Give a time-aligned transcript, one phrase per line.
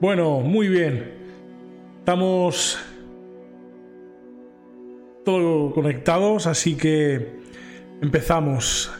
[0.00, 1.12] Bueno, muy bien.
[1.98, 2.78] Estamos
[5.26, 7.34] todos conectados, así que
[8.00, 8.90] empezamos.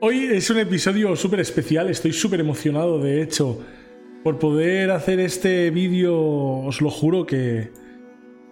[0.00, 3.64] Hoy es un episodio súper especial, estoy súper emocionado, de hecho,
[4.22, 7.70] por poder hacer este vídeo, os lo juro que,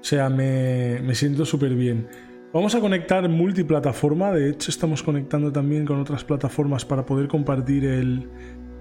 [0.00, 2.08] o sea, me, me siento súper bien.
[2.54, 7.84] Vamos a conectar multiplataforma, de hecho estamos conectando también con otras plataformas para poder compartir
[7.84, 8.30] el,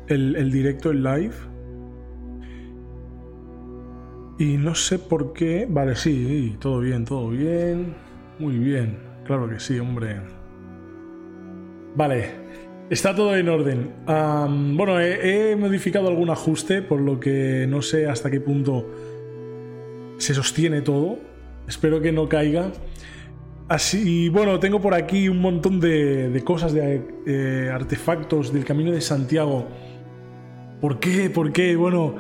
[0.08, 1.55] el, el directo, el live.
[4.38, 5.66] Y no sé por qué.
[5.70, 7.96] Vale, sí, todo bien, todo bien.
[8.40, 8.98] Muy bien.
[9.26, 10.18] Claro que sí, hombre.
[11.96, 12.32] Vale,
[12.90, 13.94] está todo en orden.
[14.76, 18.90] bueno, he, modificado algún ajuste, por lo que no sé hasta qué punto
[20.18, 21.18] se sostiene todo.
[21.68, 22.72] Espero que no caiga.
[23.68, 29.02] Así, bueno, tengo por aquí un montón de, cosas, de eh, artefactos del Camino de
[29.02, 29.68] Santiago.
[30.82, 31.32] ¿Por qué?
[31.32, 31.76] ¿Por qué?
[31.76, 32.16] Bueno,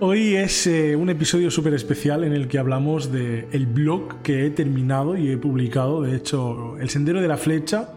[0.00, 4.44] Hoy es eh, un episodio súper especial en el que hablamos del el blog que
[4.44, 6.02] he terminado y he publicado.
[6.02, 7.94] De hecho, El Sendero de la Flecha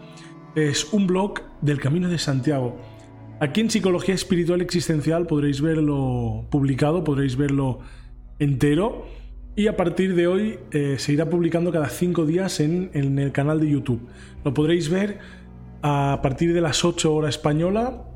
[0.54, 2.78] es un blog del Camino de Santiago.
[3.40, 7.80] Aquí en Psicología Espiritual Existencial podréis verlo publicado, podréis verlo
[8.38, 9.06] entero.
[9.56, 13.58] Y a partir de hoy eh, se irá publicando cada cinco días en, el canal
[13.60, 14.08] de YouTube.
[14.44, 15.18] Lo podréis ver
[15.82, 18.07] a partir de las 8 horas española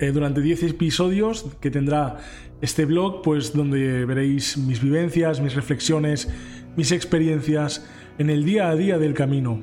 [0.00, 2.16] eh, durante 10 episodios que tendrá
[2.62, 6.28] este blog, pues donde veréis mis vivencias, mis reflexiones,
[6.74, 7.86] mis experiencias
[8.18, 9.60] en el día a día del camino.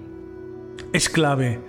[0.93, 1.59] Es clave,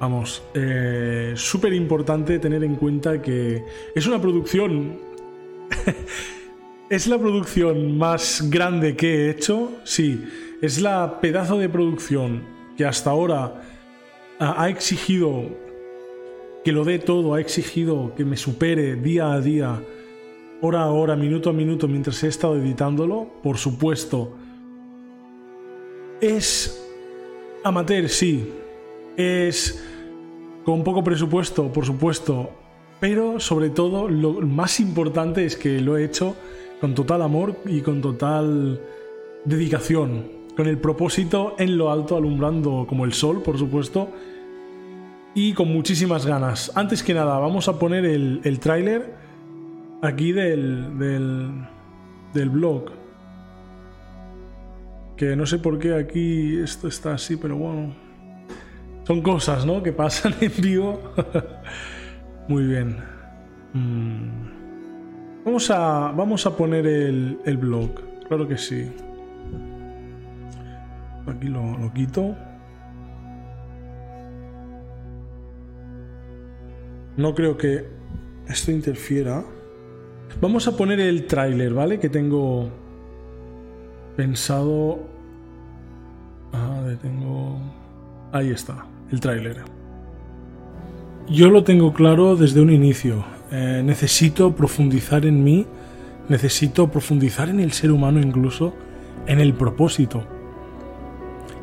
[0.00, 4.98] vamos, eh, súper importante tener en cuenta que es una producción...
[6.88, 9.72] ¿Es la producción más grande que he hecho?
[9.82, 10.24] Sí,
[10.62, 12.44] es la pedazo de producción
[12.76, 13.60] que hasta ahora
[14.38, 15.65] ha exigido
[16.66, 19.80] que lo dé todo, ha exigido que me supere día a día,
[20.60, 24.32] hora a hora, minuto a minuto, mientras he estado editándolo, por supuesto.
[26.20, 26.84] Es
[27.62, 28.52] amateur, sí.
[29.16, 29.80] Es
[30.64, 32.50] con poco presupuesto, por supuesto.
[32.98, 36.34] Pero sobre todo, lo más importante es que lo he hecho
[36.80, 38.80] con total amor y con total
[39.44, 40.32] dedicación.
[40.56, 44.08] Con el propósito en lo alto, alumbrando como el sol, por supuesto,
[45.36, 46.72] y con muchísimas ganas.
[46.74, 49.12] Antes que nada, vamos a poner el, el tráiler
[50.00, 51.50] aquí del, del,
[52.32, 52.86] del blog.
[55.14, 57.94] Que no sé por qué aquí esto está así, pero bueno.
[59.04, 59.82] Son cosas, ¿no?
[59.82, 61.02] Que pasan en vivo.
[62.48, 62.96] Muy bien.
[63.74, 65.44] Mm.
[65.44, 67.90] Vamos, a, vamos a poner el, el blog.
[68.26, 68.90] Claro que sí.
[71.26, 72.34] Aquí lo, lo quito.
[77.16, 77.84] No creo que
[78.48, 79.42] esto interfiera.
[80.40, 81.98] Vamos a poner el tráiler, ¿vale?
[81.98, 82.68] Que tengo
[84.16, 84.98] pensado...
[86.52, 87.58] Ah, tengo...
[88.32, 89.62] Ahí está, el tráiler.
[91.28, 93.24] Yo lo tengo claro desde un inicio.
[93.50, 95.66] Eh, necesito profundizar en mí,
[96.28, 98.74] necesito profundizar en el ser humano incluso,
[99.26, 100.24] en el propósito.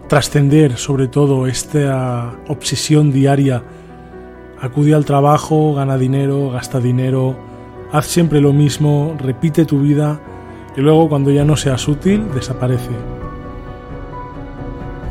[0.09, 3.63] Trascender sobre todo esta obsesión diaria
[4.63, 7.35] Acude al trabajo, gana dinero, gasta dinero,
[7.91, 10.21] haz siempre lo mismo, repite tu vida
[10.77, 12.91] y luego cuando ya no seas útil, desaparece.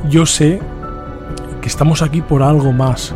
[0.08, 0.58] Yo sé
[1.60, 3.14] que estamos aquí por algo más.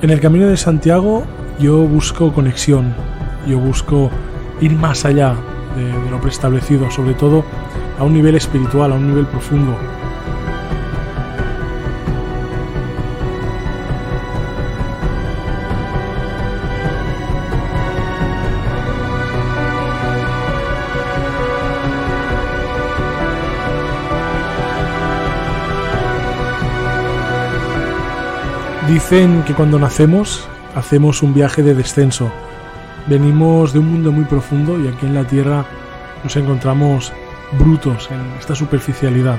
[0.00, 1.24] En el camino de Santiago
[1.58, 2.94] yo busco conexión,
[3.46, 4.08] yo busco
[4.62, 5.34] ir más allá
[5.76, 7.44] de, lo preestablecido, sobre todo
[7.98, 9.76] a un nivel espiritual, a un nivel profundo.
[28.90, 32.28] Dicen que cuando nacemos hacemos un viaje de descenso.
[33.06, 35.64] Venimos de un mundo muy profundo y aquí en la Tierra
[36.24, 37.12] nos encontramos
[37.52, 39.38] brutos en esta superficialidad.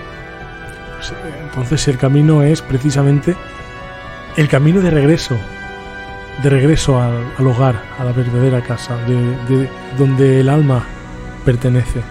[0.96, 1.14] Pues,
[1.44, 3.36] entonces el camino es precisamente
[4.38, 5.38] el camino de regreso,
[6.42, 10.82] de regreso al, hogar, a la verdadera casa, de donde el alma
[11.44, 12.02] pertenece.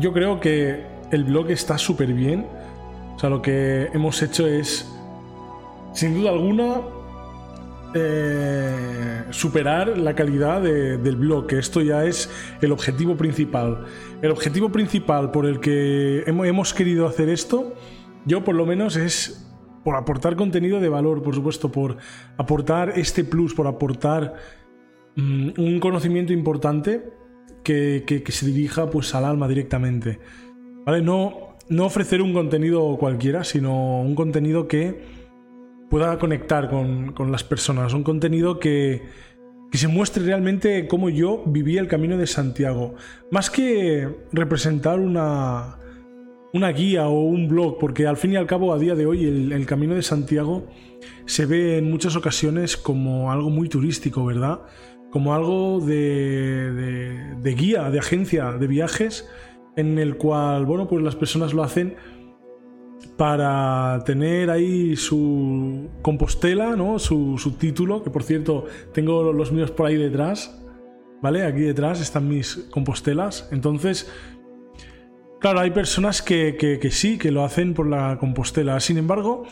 [0.00, 2.46] Yo creo que el blog está súper bien.
[3.14, 4.90] O sea, lo que hemos hecho es,
[5.92, 6.80] sin duda alguna,
[7.94, 12.30] eh, superar la calidad del blog, esto ya es
[12.62, 13.84] el objetivo principal.
[14.22, 17.74] El objetivo principal por el que hemos querido hacer esto,
[18.24, 19.46] yo por lo menos es
[19.84, 21.96] por aportar contenido de valor, por supuesto, por
[22.36, 24.34] aportar este plus, por aportar
[25.16, 27.19] mm, un conocimiento importante
[27.62, 30.18] que, se dirija pues al alma directamente.
[30.84, 31.02] ¿Vale?
[31.02, 35.02] No, no ofrecer un contenido cualquiera, sino un contenido que
[35.90, 39.02] pueda conectar con, con las personas, un contenido que,
[39.70, 42.94] que se muestre realmente cómo yo viví el camino de Santiago.
[43.30, 45.78] Más que representar una,
[46.52, 49.24] una guía o un blog, porque al fin y al cabo a día de hoy
[49.24, 50.66] el, camino de Santiago
[51.24, 54.60] se ve en muchas ocasiones como algo muy turístico, ¿verdad?
[55.10, 59.28] Como algo de, de, guía, de agencia de viajes,
[59.76, 61.96] en el cual, bueno, pues las personas lo hacen
[63.16, 66.98] para tener ahí su Compostela, ¿no?
[66.98, 70.58] Su, su, título, que por cierto tengo los míos por ahí detrás,
[71.20, 71.44] ¿vale?
[71.44, 73.48] Aquí detrás están mis Compostelas.
[73.52, 74.10] Entonces,
[75.38, 78.78] claro, hay personas que, que, sí, que lo hacen por la Compostela.
[78.80, 79.44] Sin embargo,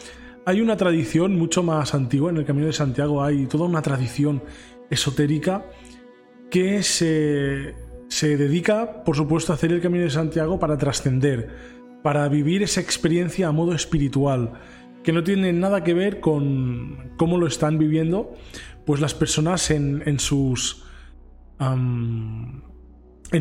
[0.46, 4.42] hay una tradición mucho más antigua, en el Camino de Santiago hay toda una tradición
[4.90, 5.66] esotérica
[6.50, 7.74] que se,
[8.08, 12.80] se dedica, por supuesto, a hacer el Camino de Santiago para trascender para vivir esa
[12.80, 14.52] experiencia a modo espiritual,
[15.02, 18.34] que no tiene nada que ver con cómo lo están viviendo
[18.86, 20.84] pues las personas en, sus
[21.60, 22.62] en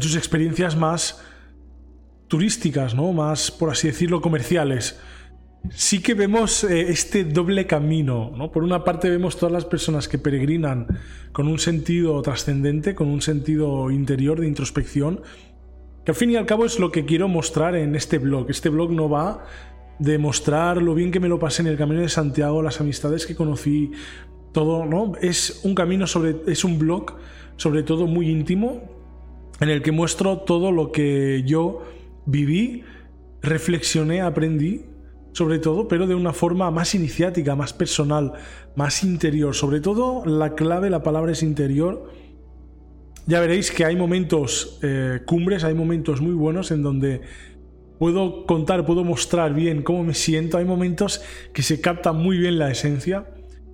[0.02, 1.24] sus experiencias más
[2.28, 3.14] turísticas, ¿no?
[3.14, 5.00] Más, por así decirlo, comerciales.
[5.74, 8.52] Sí que vemos eh, este doble camino, ¿no?
[8.52, 10.88] Por una parte vemos todas las personas que peregrinan
[11.32, 15.22] con un sentido trascendente, con un sentido interior de introspección,
[16.06, 18.50] que al fin y al cabo es lo que quiero mostrar en este blog.
[18.50, 19.46] Este blog no va
[20.00, 23.26] de mostrar lo bien que me lo pasé en el camino de Santiago, las amistades
[23.26, 23.92] que conocí,
[24.54, 25.14] todo, ¿no?
[25.22, 26.36] Es un camino sobre.
[26.48, 27.16] es un blog,
[27.58, 28.84] sobre todo muy íntimo,
[29.60, 31.84] en el que muestro todo lo que yo
[32.26, 32.84] viví,
[33.42, 34.86] reflexioné, aprendí,
[35.38, 38.34] sobre todo, pero de una forma más iniciática, más personal,
[38.76, 39.54] más interior.
[39.54, 42.10] Sobre todo, la clave, la palabra es interior
[43.28, 47.20] ya veréis que hay momentos eh, cumbres, hay momentos muy buenos en donde
[48.00, 50.58] puedo contar, puedo mostrar bien cómo me siento.
[50.58, 51.22] Hay momentos
[51.54, 53.28] que se capta muy bien la esencia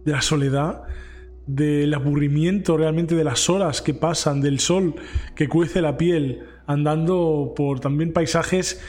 [0.05, 0.81] de la soledad,
[1.45, 4.95] del aburrimiento realmente de las horas que pasan, del sol
[5.35, 8.81] que cuece la piel, andando por también paisajes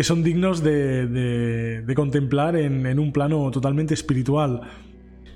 [0.00, 4.62] que son dignos de, contemplar en un plano totalmente espiritual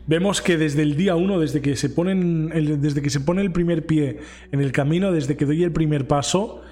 [0.06, 3.86] vemos que desde el día uno, desde que se desde que se pone el primer
[3.86, 4.18] pie
[4.52, 6.62] en el camino, desde que doy el primer paso,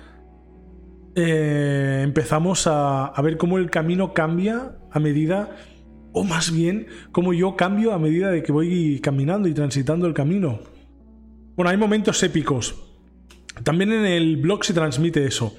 [1.14, 5.56] eh, empezamos a, ver cómo el camino cambia a medida,
[6.12, 10.14] o más bien, cómo yo cambio a medida de que voy caminando y transitando el
[10.14, 10.60] camino.
[11.56, 12.88] Bueno, hay momentos épicos.
[13.62, 15.54] También en el blog se transmite eso.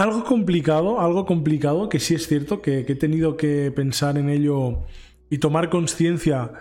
[0.00, 4.86] Algo complicado, algo complicado, que sí es cierto que he tenido que pensar en ello
[5.28, 6.52] y tomar conciencia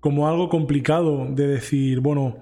[0.00, 2.38] como algo complicado de decir, bueno,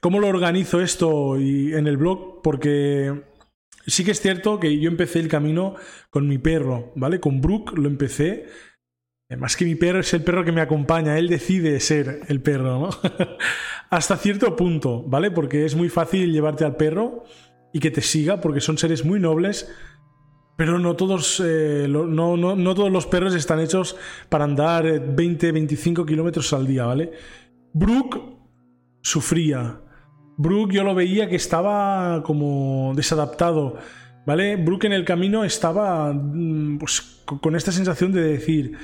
[0.00, 2.40] ¿cómo lo organizo esto y en el blog?
[2.40, 3.24] Porque
[3.86, 5.74] sí que es cierto que yo empecé el camino
[6.08, 7.20] con mi perro, ¿vale?
[7.20, 8.46] Con Brooke lo empecé.
[9.36, 12.78] Más que mi perro es el perro que me acompaña, él decide ser el perro,
[12.80, 12.90] ¿no?
[13.90, 15.30] Hasta cierto punto, ¿vale?
[15.30, 17.24] Porque es muy fácil llevarte al perro
[17.72, 19.68] y que te siga, porque son seres muy nobles
[20.58, 23.94] pero no todos, eh, no, no, todos los perros están hechos
[24.28, 27.12] para andar 20, 25 kilómetros al día, ¿vale?
[27.72, 28.20] Brooke
[29.00, 29.80] sufría.
[30.36, 33.76] Brooke yo lo veía que estaba como desadaptado,
[34.26, 34.56] ¿vale?
[34.56, 38.76] Brooke en el camino estaba mm, pues, con esta sensación de decir,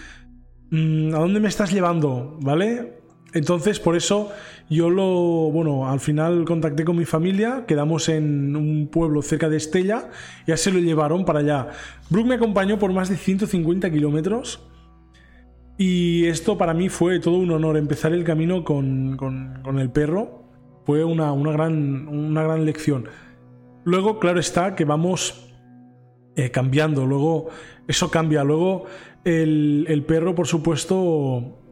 [0.70, 2.38] mm, ¿a dónde me estás llevando?
[2.40, 3.02] ¿Vale?
[3.34, 4.30] Entonces, por eso
[4.70, 9.56] yo lo, bueno, al final contacté con mi familia, quedamos en un pueblo cerca de
[9.56, 10.08] Estella,
[10.46, 11.68] ya se lo llevaron para allá.
[12.10, 14.62] Brooke me acompañó por más de 150 kilómetros.
[15.76, 20.44] Y esto para mí fue todo un honor, empezar el camino con, con, el perro.
[20.86, 23.06] Fue una, una, gran, una gran lección.
[23.82, 25.52] Luego, claro está que vamos
[26.36, 27.48] eh, cambiando, luego
[27.88, 28.44] eso cambia.
[28.44, 28.84] Luego
[29.24, 31.63] el, el perro, por supuesto,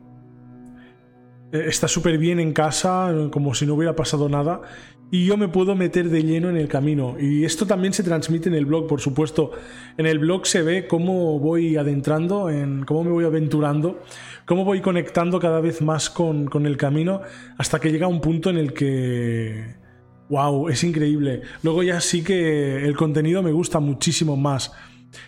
[1.52, 4.62] está súper bien en casa, como si no hubiera pasado nada,
[5.10, 7.16] y yo me puedo meter de lleno en el camino.
[7.20, 9.52] Y esto también se transmite en el blog, por supuesto.
[9.98, 14.02] En el blog se ve cómo voy adentrando, en cómo me voy aventurando,
[14.46, 17.20] cómo voy conectando cada vez más con, con el camino,
[17.58, 19.82] hasta que llega un punto en el que...
[20.30, 20.70] ¡Wow!
[20.70, 21.42] Es increíble.
[21.62, 24.72] Luego ya sí que el contenido me gusta muchísimo más.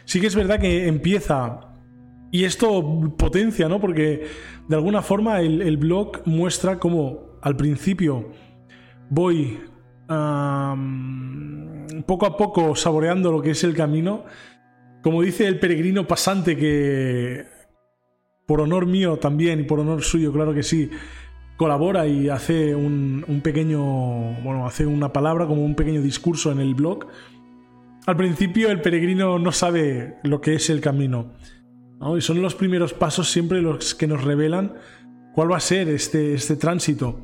[0.07, 1.74] Sí que es verdad que empieza
[2.35, 3.81] Y esto potencia, ¿no?
[3.81, 4.26] Porque
[4.67, 8.29] de alguna forma el, blog muestra cómo al principio
[9.09, 9.61] voy
[12.05, 14.25] poco a poco saboreando lo que es el camino.
[15.00, 17.45] Como dice el peregrino pasante que,
[18.47, 20.91] por honor mío también y por honor suyo, claro que sí,
[21.57, 23.81] colabora y hace un, pequeño,
[24.43, 27.07] bueno, hace una palabra como un pequeño discurso en el blog.
[28.07, 31.31] Al principio el peregrino no sabe lo que es el camino.
[32.16, 34.74] Y son los primeros pasos siempre los que nos revelan
[35.34, 37.20] cuál va a ser este, este tránsito.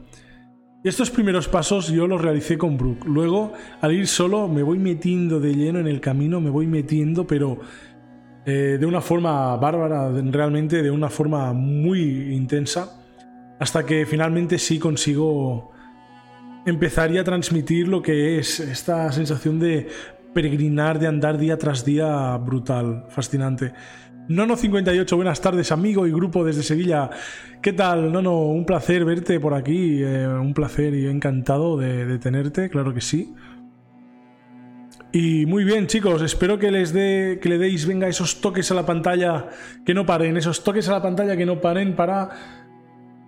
[0.82, 3.04] Estos primeros pasos yo los realicé con Brooke.
[3.04, 7.26] Luego, al ir solo, me voy metiendo de lleno en el camino, me voy metiendo,
[7.26, 7.60] pero
[8.46, 12.98] eh, de una forma bárbara, realmente de una forma muy intensa,
[13.58, 15.70] hasta que finalmente sí consigo
[16.64, 19.86] empezar a transmitir lo que es esta sensación de
[20.32, 23.72] peregrinar, de andar día tras día brutal, fascinante.
[24.30, 27.10] Nono58, buenas tardes, amigo y grupo desde Sevilla.
[27.60, 28.42] ¿Qué tal, Nono?
[28.42, 33.34] Un placer verte por aquí, eh, un placer y encantado de, tenerte, claro que sí.
[35.10, 38.74] Y muy bien, chicos, espero que les dé, que le deis, venga, esos toques a
[38.74, 39.48] la pantalla
[39.84, 42.30] que no paren, esos toques a la pantalla que no paren para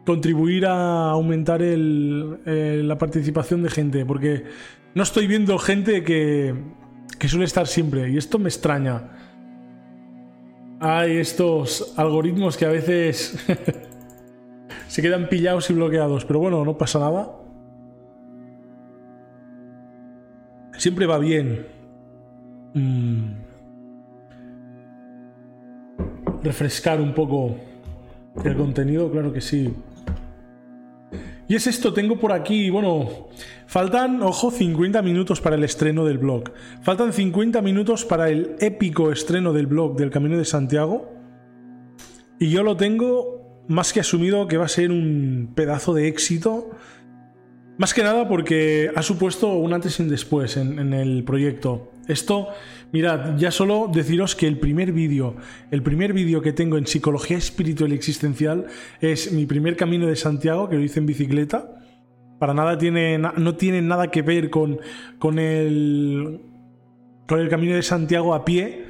[0.06, 4.44] contribuir a aumentar la participación de gente, porque
[4.94, 6.54] no estoy viendo gente que,
[7.18, 9.31] que suele estar siempre, y esto me extraña
[10.82, 13.38] hay estos algoritmos que a veces
[14.88, 17.30] se quedan pillados y bloqueados, pero bueno, no pasa nada.
[20.76, 21.68] Siempre va bien
[22.74, 23.24] mm,
[26.42, 27.54] refrescar un poco
[28.44, 29.72] el contenido, claro que sí.
[31.48, 33.28] Y es esto, tengo por aquí, bueno,
[33.66, 36.52] faltan, ojo, 50 minutos para el estreno del blog.
[36.82, 41.12] Faltan 50 minutos para el épico estreno del blog del Camino de Santiago.
[42.38, 46.70] Y yo lo tengo más que asumido que va a ser un pedazo de éxito.
[47.76, 51.92] Más que nada porque ha supuesto un antes y un después en, en el proyecto.
[52.08, 52.48] Esto
[52.92, 55.34] Mirad, ya solo deciros que el primer vídeo,
[55.70, 58.66] el primer vídeo que tengo en psicología espiritual y existencial
[59.00, 61.74] es mi primer camino de Santiago, que lo hice en bicicleta.
[62.38, 64.78] Para nada tiene, no tiene nada que ver con,
[65.18, 66.42] con, el,
[67.26, 68.84] con el camino de Santiago a pie.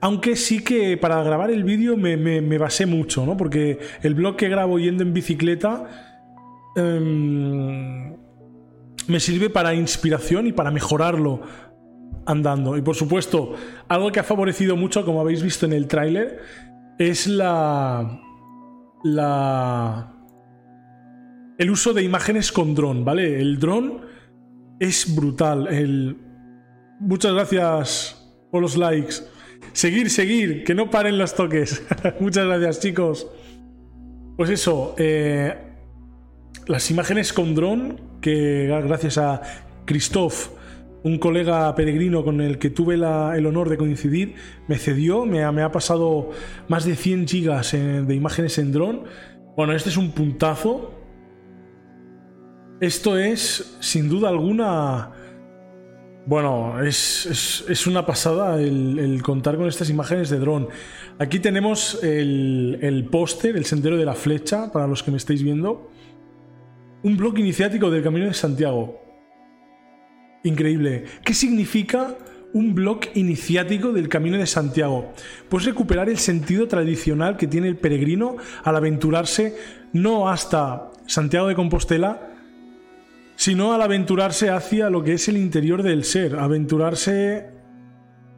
[0.00, 3.36] Aunque sí que para grabar el vídeo me, basé mucho, ¿no?
[3.36, 6.22] Porque el blog que grabo yendo en bicicleta
[6.76, 8.14] em,
[9.08, 11.40] me sirve para inspiración y para mejorarlo
[12.26, 12.76] andando.
[12.76, 13.54] Y por supuesto,
[13.88, 16.40] algo que ha favorecido mucho, como habéis visto en el tráiler,
[16.98, 18.20] es la.
[19.04, 20.12] la.
[21.58, 23.40] el uso de imágenes con dron, ¿vale?
[23.40, 24.02] El dron
[24.78, 25.68] es brutal.
[25.68, 26.16] El...
[27.00, 29.14] Muchas gracias por los likes.
[29.72, 31.82] Seguir, seguir, que no paren los toques.
[32.20, 33.26] Muchas gracias, chicos.
[34.36, 35.54] Pues eso, eh,
[36.66, 39.40] las imágenes con dron, que gracias a
[39.84, 40.55] Christoph
[41.06, 44.34] un colega peregrino con el que tuve el honor de coincidir
[44.66, 46.30] me cedió, me, ha pasado
[46.66, 49.04] más de 100 gigas de imágenes en dron.
[49.56, 50.92] Bueno, este es un puntazo.
[52.80, 55.12] Esto es, sin duda alguna,
[56.26, 60.66] bueno, es, una pasada el, contar con estas imágenes de dron.
[61.20, 65.40] Aquí tenemos el, el póster, el sendero de la flecha, para los que me estáis
[65.40, 65.88] viendo.
[67.04, 69.05] Un blog iniciático del Camino de Santiago.
[70.46, 71.02] Increíble.
[71.24, 72.16] ¿Qué significa
[72.52, 75.12] un blog iniciático del Camino de Santiago?
[75.48, 79.56] Pues recuperar el sentido tradicional que tiene el peregrino al aventurarse
[79.92, 82.30] no hasta Santiago de Compostela,
[83.34, 87.50] sino al aventurarse hacia lo que es el interior del ser, aventurarse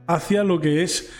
[0.06, 1.12] hacia lo que es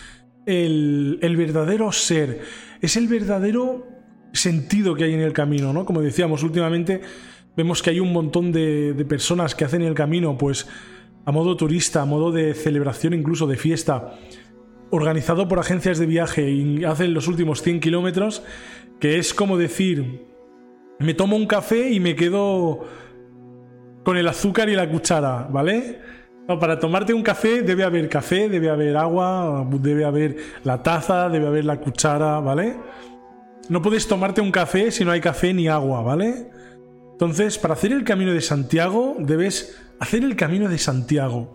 [0.47, 2.41] el, verdadero ser,
[2.81, 3.87] es el verdadero
[4.33, 5.85] sentido que hay en el camino, ¿no?
[5.85, 7.01] Como decíamos últimamente,
[7.59, 10.65] Vemos que hay un montón de, personas que hacen el camino, pues
[11.25, 14.13] a modo turista, a modo de celebración, incluso de fiesta,
[14.91, 18.43] organizado por agencias de viaje y hacen los últimos 100 kilómetros,
[19.01, 20.25] que es como decir,
[20.99, 22.85] me tomo un café y me quedo
[24.05, 25.99] con el azúcar y la cuchara, ¿vale?
[26.47, 31.47] para tomarte un café debe haber café, debe haber agua, debe haber la taza, debe
[31.47, 32.77] haber la cuchara, ¿vale?
[33.67, 36.47] No puedes tomarte un café si no hay café ni agua, ¿vale?
[37.19, 41.53] Entonces, para hacer el camino de Santiago, debes hacer el camino de Santiago.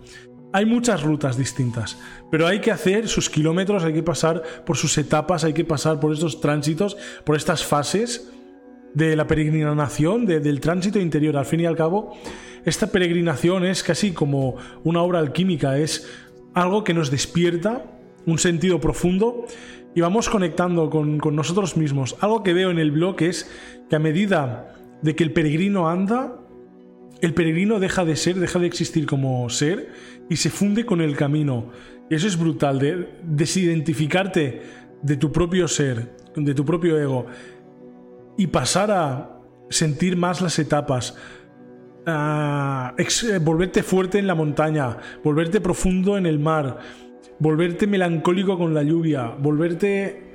[0.53, 1.99] Hay muchas rutas distintas,
[2.31, 6.01] pero hay que hacer sus kilómetros, hay que pasar por sus etapas, hay que pasar
[6.01, 8.31] por estos tránsitos, por estas fases
[8.93, 11.39] de la peregrinación, del tránsito interior.
[11.39, 12.15] Al fin y al cabo,
[12.67, 16.07] esta peregrinación es casi como una obra alquímica, es
[16.53, 17.87] algo que nos despierta
[18.27, 19.47] un sentido profundo
[19.95, 22.17] y vamos conectando con, con nosotros mismos.
[22.21, 23.51] Algo que veo en el blog es
[23.89, 24.74] que a medida
[25.05, 26.41] de que el peregrino anda,
[27.21, 29.93] el peregrino deja de ser, deja de existir como ser
[30.31, 31.71] y se funde con el camino.
[32.09, 34.63] Y eso es brutal, de desidentificarte
[35.03, 37.27] de tu propio ser, de tu propio ego
[38.39, 41.15] y pasar a sentir más las etapas,
[42.07, 42.95] a
[43.43, 46.79] volverte fuerte en la montaña, volverte profundo en el mar,
[47.39, 50.34] volverte melancólico con la lluvia, volverte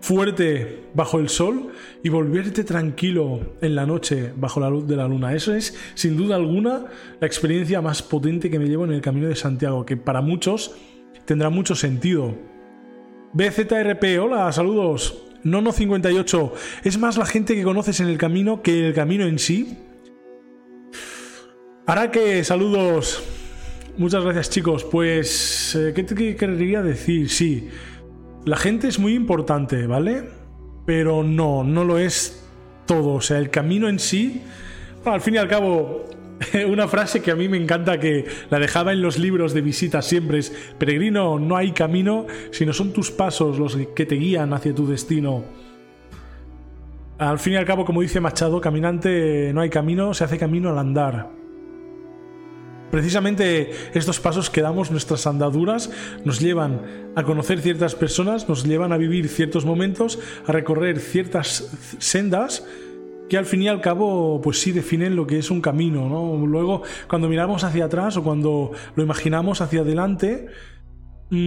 [0.00, 5.06] fuerte bajo el sol y volverte tranquilo en la noche bajo la luz de la
[5.06, 5.34] luna.
[5.34, 6.86] Eso es, sin duda alguna,
[7.20, 10.74] la experiencia más potente que me llevo en el Camino de Santiago, que para muchos
[11.24, 12.34] tendrá mucho sentido.
[13.32, 15.22] BZRP, hola, saludos.
[15.44, 16.52] Nono58,
[16.84, 19.78] ¿es más la gente que conoces en el camino que el camino en sí?
[22.12, 23.22] que saludos.
[23.96, 24.84] Muchas gracias chicos.
[24.84, 27.28] Pues, eh, ¿qué te querría decir?
[27.28, 27.68] Sí,
[28.44, 30.24] la gente es muy importante, ¿vale?
[30.86, 32.46] Pero no, no lo es
[32.86, 33.14] todo.
[33.14, 34.42] O sea, el camino en sí,
[35.04, 36.06] al fin y al cabo,
[36.68, 40.02] una frase que a mí me encanta que la dejaba en los libros de visita
[40.02, 44.74] siempre es, peregrino, no hay camino, sino son tus pasos los que te guían hacia
[44.74, 45.44] tu destino.
[47.18, 50.70] Al fin y al cabo, como dice Machado, caminante no hay camino, se hace camino
[50.70, 51.39] al andar.
[52.90, 55.90] Precisamente estos pasos que damos, nuestras andaduras,
[56.24, 61.70] nos llevan a conocer ciertas personas, nos llevan a vivir ciertos momentos, a recorrer ciertas
[61.98, 62.64] sendas
[63.28, 66.44] que al fin y al cabo pues sí definen lo que es un camino, ¿no?
[66.46, 70.48] Luego cuando miramos hacia atrás o cuando lo imaginamos hacia adelante,
[71.30, 71.40] mmm,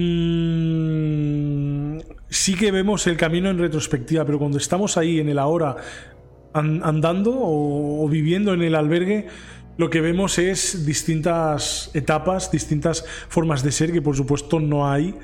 [2.30, 5.76] sí que vemos el camino en retrospectiva, pero cuando estamos ahí en el ahora
[6.54, 9.28] andando o viviendo en el albergue,
[9.78, 15.16] lo que vemos es distintas etapas, distintas formas de ser que por supuesto no hay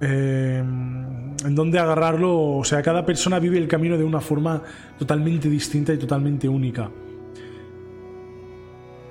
[0.00, 2.56] eh, en donde agarrarlo.
[2.56, 4.62] O sea, cada persona vive el camino de una forma
[4.98, 6.90] totalmente distinta y totalmente única.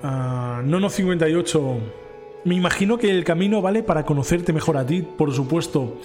[0.02, 1.78] Uh, Nono 58.
[2.46, 6.00] Me imagino que el camino vale para conocerte mejor a ti, por supuesto.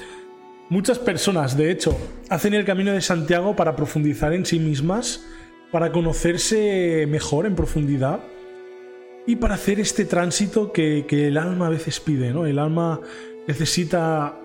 [0.69, 1.97] Muchas personas, de hecho,
[2.29, 5.25] hacen el camino de Santiago para profundizar en sí mismas,
[5.71, 8.19] para conocerse mejor en profundidad
[9.27, 12.45] y para hacer este tránsito que, el alma a veces pide, ¿no?
[12.45, 13.01] El alma
[13.47, 14.37] necesita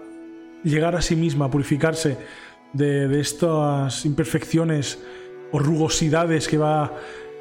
[0.64, 2.16] llegar a sí misma, purificarse
[2.72, 4.98] de, estas imperfecciones
[5.52, 6.94] o rugosidades que va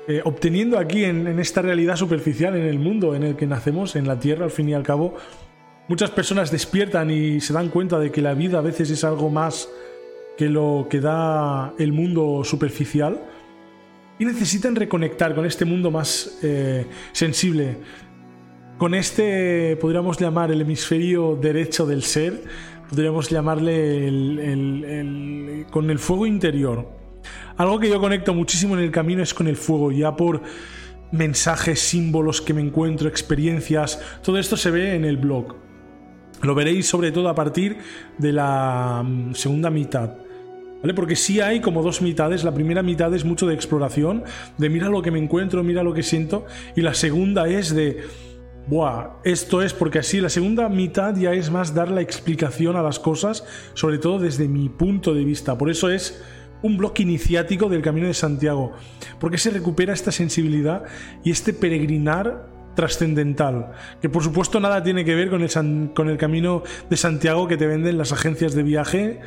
[0.07, 3.95] eh, obteniendo aquí en, en, esta realidad superficial, en el mundo en el que nacemos,
[3.95, 5.15] en la Tierra, al fin y al cabo.
[5.87, 9.29] Muchas personas despiertan y se dan cuenta de que la vida a veces es algo
[9.29, 9.69] más
[10.37, 13.21] que lo que da el mundo superficial
[14.19, 17.77] y necesitan reconectar con este mundo más eh, sensible,
[18.77, 22.43] con este, podríamos llamar el hemisferio derecho del ser,
[22.89, 24.05] podríamos llamarle
[25.71, 26.87] con el fuego interior.
[27.57, 30.41] Algo que yo conecto muchísimo en el camino es con el fuego, ya por
[31.11, 35.55] mensajes, símbolos que me encuentro, experiencias, todo esto se ve en el blog.
[36.41, 37.77] Lo veréis sobre todo a partir
[38.17, 40.28] de la mm, segunda mitad.
[40.95, 42.43] Porque sí hay como dos mitades.
[42.43, 44.23] La primera mitad es mucho de exploración,
[44.57, 46.45] de mira lo que me encuentro, mira lo que siento.
[46.75, 48.03] Y la segunda es de,
[48.67, 52.83] buah, esto es porque así la segunda mitad ya es más dar la explicación a
[52.83, 55.57] las cosas, sobre todo desde mi punto de vista.
[55.57, 56.21] Por eso es
[56.61, 58.73] un bloque iniciático del Camino de Santiago,
[59.19, 60.83] porque se recupera esta sensibilidad
[61.23, 66.17] y este peregrinar trascendental, que por supuesto nada tiene que ver con el, con el
[66.17, 69.19] Camino de Santiago que te venden las agencias de viaje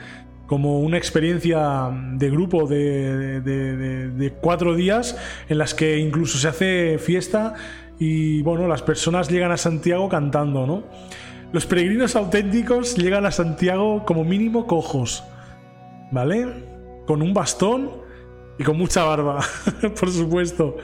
[0.47, 5.17] como una experiencia de grupo de, cuatro días
[5.49, 7.55] en las que incluso se hace fiesta
[7.99, 10.83] y bueno, las personas llegan a Santiago cantando, ¿no?
[11.53, 15.23] Los peregrinos auténticos llegan a Santiago como mínimo cojos,
[16.11, 16.47] ¿vale?
[17.07, 17.91] Con un bastón
[18.59, 19.41] y con mucha barba,
[20.01, 20.77] por supuesto.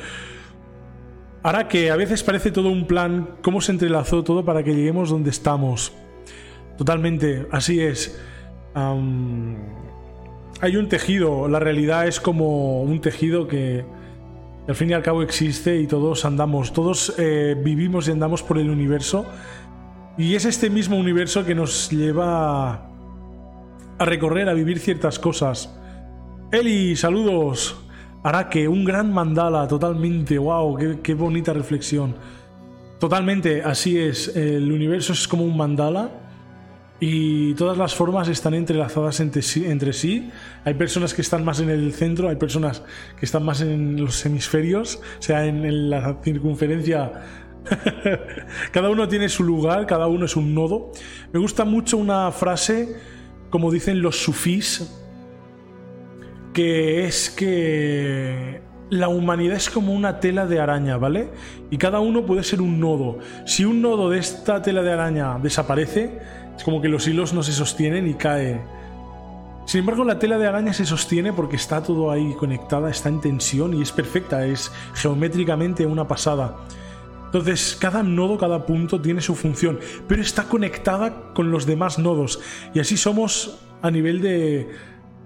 [1.42, 5.10] Ahora que a veces parece todo un plan, cómo se entrelazó todo para que lleguemos
[5.10, 5.92] donde estamos.
[6.76, 8.18] Totalmente, así es
[8.74, 13.84] hay un tejido, la realidad es como un tejido que
[14.66, 18.58] al fin y al cabo existe y todos andamos, todos eh, vivimos y andamos por
[18.58, 19.24] el universo.
[20.18, 22.88] Y es este mismo universo que nos lleva
[23.98, 25.74] a recorrer, a vivir ciertas cosas.
[26.50, 27.76] Eli, saludos.
[28.50, 30.38] que un gran mandala, totalmente.
[30.38, 31.00] ¡Wow!
[31.02, 32.16] Qué bonita reflexión!
[32.98, 34.34] Totalmente, así es.
[34.36, 36.27] El universo es como un mandala
[37.00, 40.30] y todas las formas están entrelazadas entre sí,
[40.64, 42.82] Hay personas que están más en el centro, hay personas
[43.18, 47.12] que están más en los hemisferios, o sea, en, la circunferencia.
[48.72, 50.90] cada uno tiene su lugar, cada uno es un nodo.
[51.32, 52.96] Me gusta mucho una frase
[53.50, 54.90] como dicen los sufís,
[56.52, 61.28] que es que la humanidad es como una tela de araña, ¿vale?
[61.70, 63.18] Y cada uno puede ser un nodo.
[63.46, 66.18] Si un nodo de esta tela de araña desaparece,
[66.58, 68.60] es como que los hilos no se sostienen y cae.
[69.64, 73.20] Sin embargo, la tela de araña se sostiene porque está todo ahí conectada, está en
[73.20, 76.56] tensión y es perfecta, es geométricamente una pasada.
[77.26, 82.40] Entonces, cada nodo, cada punto tiene su función, pero está conectada con los demás nodos.
[82.74, 84.68] Y así somos a nivel de,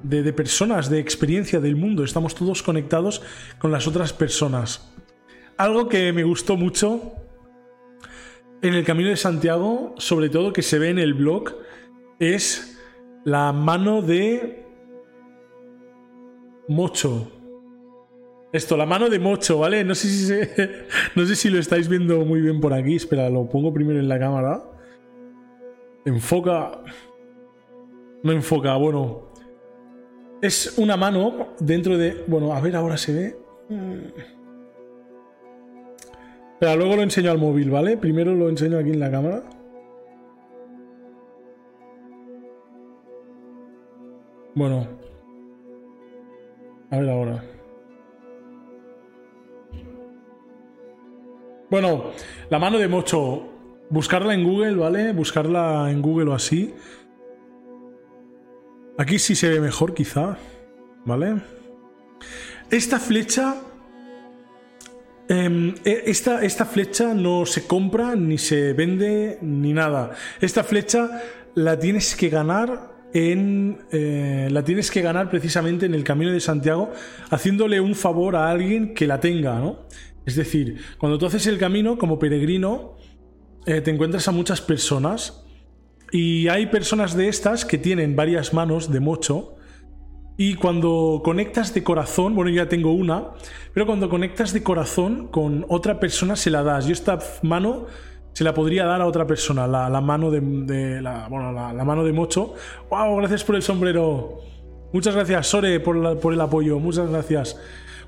[0.02, 2.04] de, personas, de experiencia del mundo.
[2.04, 3.22] Estamos todos conectados
[3.58, 4.92] con las otras personas.
[5.56, 7.21] Algo que me gustó mucho
[8.62, 11.56] en el Camino de Santiago, sobre todo que se ve en el blog,
[12.20, 12.80] es
[13.24, 14.64] la mano de
[16.68, 17.30] Mocho.
[18.52, 19.82] Esto, la mano de Mocho, ¿vale?
[19.82, 20.32] No sé si
[21.16, 22.96] no sé si lo estáis viendo muy bien por aquí.
[22.96, 24.62] Espera, lo pongo primero en la cámara.
[26.04, 26.82] Enfoca.
[28.22, 29.32] No enfoca, bueno.
[30.40, 32.24] Es una mano dentro de.
[32.26, 33.36] Bueno, a ver, ahora se ve.
[36.62, 37.96] Pero luego lo enseño al móvil, ¿vale?
[37.96, 39.42] Primero lo enseño aquí en la cámara.
[44.54, 44.86] Bueno.
[46.88, 47.44] A ver ahora.
[51.68, 52.12] Bueno,
[52.48, 53.42] la mano de Mocho.
[53.90, 55.12] Buscarla en Google, ¿vale?
[55.12, 56.72] Buscarla en Google o así.
[58.98, 60.38] Aquí sí se ve mejor, quizá.
[61.06, 61.42] ¿Vale?
[62.70, 63.56] Esta flecha.
[65.32, 70.10] Em, e, esta, esta flecha no se compra, ni se vende, ni nada.
[70.42, 71.22] Esta flecha
[71.54, 76.40] la tienes que ganar en, eh, la tienes que ganar precisamente en el Camino de
[76.40, 76.92] Santiago,
[77.30, 79.86] haciéndole un favor a alguien que la tenga, ¿no?
[80.26, 82.96] Es decir, cuando tú haces el camino como peregrino,
[83.64, 85.46] eh, te encuentras a muchas personas
[86.10, 89.56] y hay personas de estas que tienen varias manos de mocho.
[90.36, 93.28] Y cuando conectas de corazón, bueno, ya tengo una,
[93.74, 96.86] pero cuando conectas de corazón con otra persona se la das.
[96.86, 97.86] Yo esta mano
[98.32, 102.12] se la podría dar a otra persona, la, mano de, la, bueno, la, mano de
[102.12, 102.54] mocho.
[102.90, 103.16] ¡Wow!
[103.16, 104.40] Gracias por el sombrero.
[104.92, 106.78] Muchas gracias, Sore, por, por el apoyo.
[106.78, 107.56] Muchas gracias.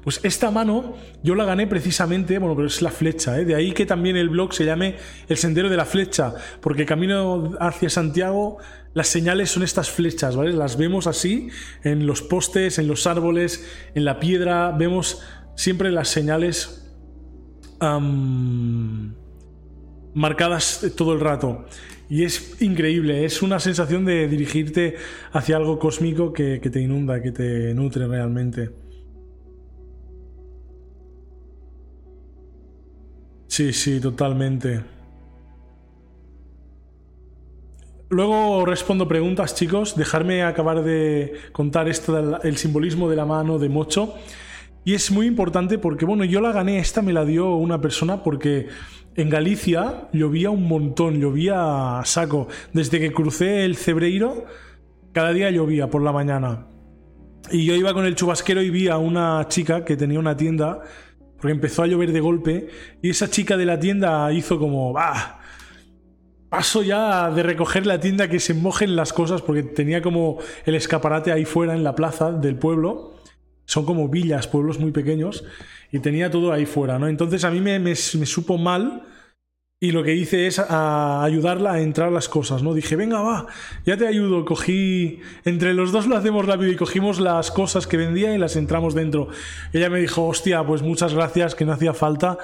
[0.04, 3.46] Pues esta mano yo la gané precisamente, bueno, pero es la flecha, ¿eh?
[3.46, 4.96] de ahí que también el blog se llame
[5.28, 8.58] El Sendero de la Flecha, porque camino hacia Santiago,
[8.94, 10.52] las señales son estas flechas, ¿vale?
[10.52, 11.48] Las vemos así
[11.83, 15.20] en los postes, en los árboles, en la piedra, vemos
[15.57, 16.80] siempre las señales
[20.14, 21.66] marcadas todo el rato.
[22.09, 24.96] Y es increíble, es una sensación de dirigirte
[25.33, 28.70] hacia algo cósmico que te inunda, que te nutre realmente.
[33.48, 34.93] Sí, sí, totalmente.
[38.14, 39.96] Luego respondo preguntas, chicos.
[39.96, 44.14] Dejarme acabar de contar esto del simbolismo de la mano de Mocho.
[44.85, 48.22] Y es muy importante porque, bueno, yo la gané, esta me la dio una persona
[48.22, 48.68] porque
[49.16, 52.46] en Galicia llovía un montón, llovía saco.
[52.72, 54.44] Desde que crucé el Cebreiro,
[55.11, 56.68] cada día llovía por la mañana.
[57.50, 60.83] Y yo iba con el chubasquero y vi a una chica que tenía una tienda
[61.37, 62.68] porque empezó a llover de golpe
[63.03, 65.40] y esa chica de la tienda hizo como, va,
[66.54, 70.76] paso ya de recoger la tienda que se mojen las cosas porque tenía como el
[70.76, 73.14] escaparate ahí fuera en la plaza del pueblo.
[73.64, 75.42] Son como villas, pueblos muy pequeños
[75.90, 77.08] y tenía todo ahí fuera, ¿no?
[77.08, 79.02] Entonces a mí me, me supo mal
[79.80, 82.72] y lo que hice es ayudarla a entrar las cosas, ¿no?
[82.72, 83.48] Dije, venga, va,
[83.84, 84.44] ya te ayudo.
[84.44, 88.54] Cogí, entre los dos lo hacemos rápido y cogimos las cosas que vendía y las
[88.54, 89.26] entramos dentro.
[89.72, 92.38] Ella me dijo, hostia, pues muchas gracias, que no hacía falta,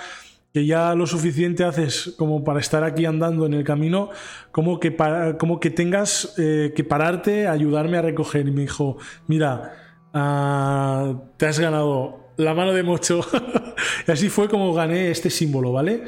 [0.52, 4.10] que ya lo suficiente haces como para estar aquí andando en el camino,
[4.50, 4.96] como que,
[5.38, 8.48] como que tengas eh, que pararte, ayudarme a recoger.
[8.48, 8.96] Y me dijo,
[9.28, 9.74] mira,
[10.12, 13.20] ah, te has ganado la mano de mocho.
[14.08, 16.04] y así fue como gané este símbolo, ¿vale?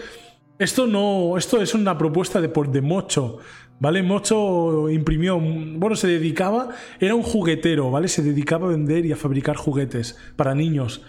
[0.58, 3.38] Esto no, esto es una propuesta de, de Mocho,
[3.80, 4.02] ¿vale?
[4.02, 6.68] Mocho imprimió, bueno, se dedicaba,
[7.00, 8.06] era un juguetero, ¿vale?
[8.06, 11.02] Se dedicaba a vender y a fabricar juguetes para niños.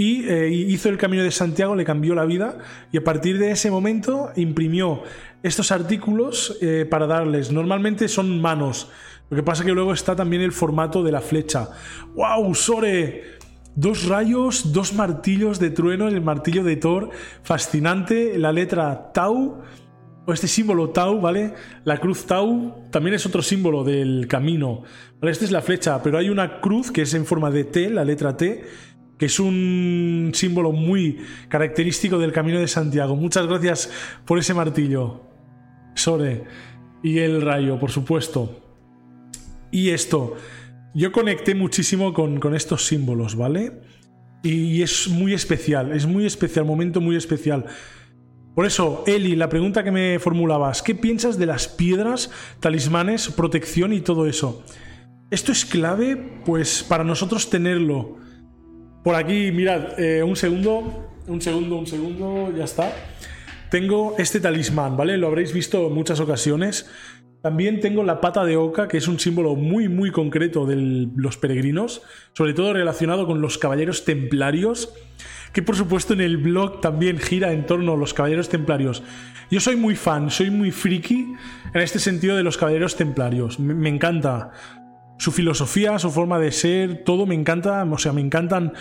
[0.00, 2.56] Y eh, hizo el Camino de Santiago, le cambió la vida
[2.90, 5.02] y a partir de ese momento imprimió
[5.42, 7.52] estos artículos eh, para darles.
[7.52, 8.88] Normalmente son manos.
[9.28, 11.68] Lo que pasa que luego está también el formato de la flecha.
[12.14, 13.24] ¡Wow, Sore!
[13.74, 17.10] Dos rayos, dos martillos de trueno, el martillo de Thor,
[17.42, 19.60] fascinante, la letra Tau,
[20.26, 21.52] o este símbolo Tau, ¿vale?
[21.84, 24.82] La cruz Tau también es otro símbolo del camino.
[25.22, 28.04] Esta es la flecha, pero hay una cruz que es en forma de T, la
[28.04, 28.64] letra T,
[29.20, 31.18] que es un símbolo muy
[31.50, 33.16] característico del Camino de Santiago.
[33.16, 33.90] Muchas gracias
[34.24, 35.20] por ese martillo,
[35.94, 36.44] Sore,
[37.02, 38.62] y el rayo, por supuesto.
[39.70, 40.36] Y esto,
[40.94, 43.82] yo conecté muchísimo con, con estos símbolos, ¿vale?
[44.42, 47.66] Y es muy especial, es muy especial, momento muy especial.
[48.54, 52.30] Por eso, Eli, la pregunta que me formulabas, ¿qué piensas de las piedras,
[52.60, 54.64] talismanes, protección y todo eso?
[55.30, 58.18] Esto es clave, pues, para nosotros tenerlo.
[59.02, 62.92] Por aquí, mirad, eh, un segundo, un segundo, un segundo, ya está.
[63.70, 65.16] Tengo este talismán, ¿vale?
[65.16, 66.90] Lo habréis visto en muchas ocasiones.
[67.42, 71.38] También tengo la pata de oca, que es un símbolo muy, muy concreto de los
[71.38, 72.02] peregrinos,
[72.34, 74.92] sobre todo relacionado con los caballeros templarios,
[75.54, 79.02] que por supuesto en el blog también gira en torno a los caballeros templarios.
[79.50, 81.34] Yo soy muy fan, soy muy friki
[81.74, 83.58] en este sentido de los caballeros templarios.
[83.58, 84.52] Me, encanta
[85.20, 88.72] su filosofía, su forma de ser, todo me encanta, o sea, me encantan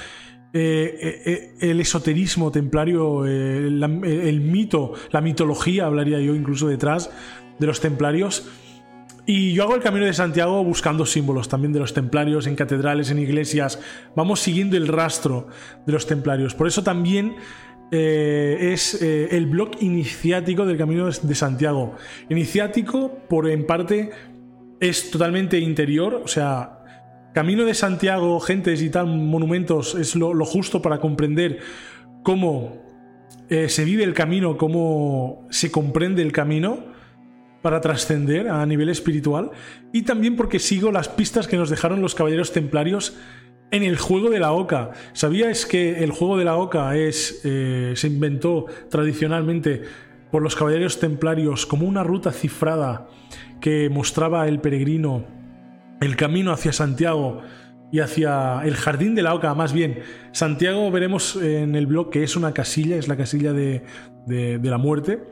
[0.54, 7.12] eh, eh, eh, el esoterismo templario, el mito, la mitología, hablaría yo incluso detrás
[7.60, 8.50] de los templarios.
[9.26, 13.12] Y yo hago el camino de Santiago buscando símbolos también de los templarios en catedrales,
[13.12, 13.82] en iglesias.
[14.16, 15.50] Vamos siguiendo el rastro
[15.86, 16.56] de los templarios.
[16.56, 17.36] Por eso también
[17.92, 21.96] es el blog iniciático del camino de Santiago.
[22.30, 24.12] Iniciático, por en parte,
[24.80, 26.22] es totalmente interior.
[26.24, 26.80] O sea,
[27.34, 31.60] Camino de Santiago, gentes y tal, monumentos, es lo, justo para comprender
[32.24, 32.84] cómo
[33.50, 36.80] eh, se vive el camino, cómo se comprende el camino
[37.62, 39.52] para trascender a nivel espiritual
[39.94, 43.18] y también porque sigo las pistas que nos dejaron los caballeros templarios
[43.72, 44.92] en el juego de la oca.
[45.14, 49.84] ¿Sabíais que el juego de la oca es, eh, se inventó tradicionalmente
[50.32, 53.08] por los caballeros templarios como una ruta cifrada
[53.60, 55.40] que mostraba el peregrino
[56.02, 57.42] el camino hacia Santiago
[57.92, 60.00] y hacia el jardín de la oca, más bien.
[60.32, 63.84] Santiago veremos en el blog que es una casilla, es la casilla de,
[64.28, 65.24] de la muerte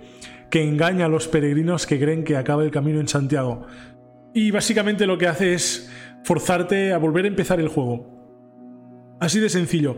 [0.50, 3.68] que engaña a los peregrinos que creen que acaba el camino en Santiago.
[4.34, 5.92] Y básicamente lo que hace es
[6.24, 9.18] forzarte a volver a empezar el juego.
[9.20, 9.98] Así de sencillo.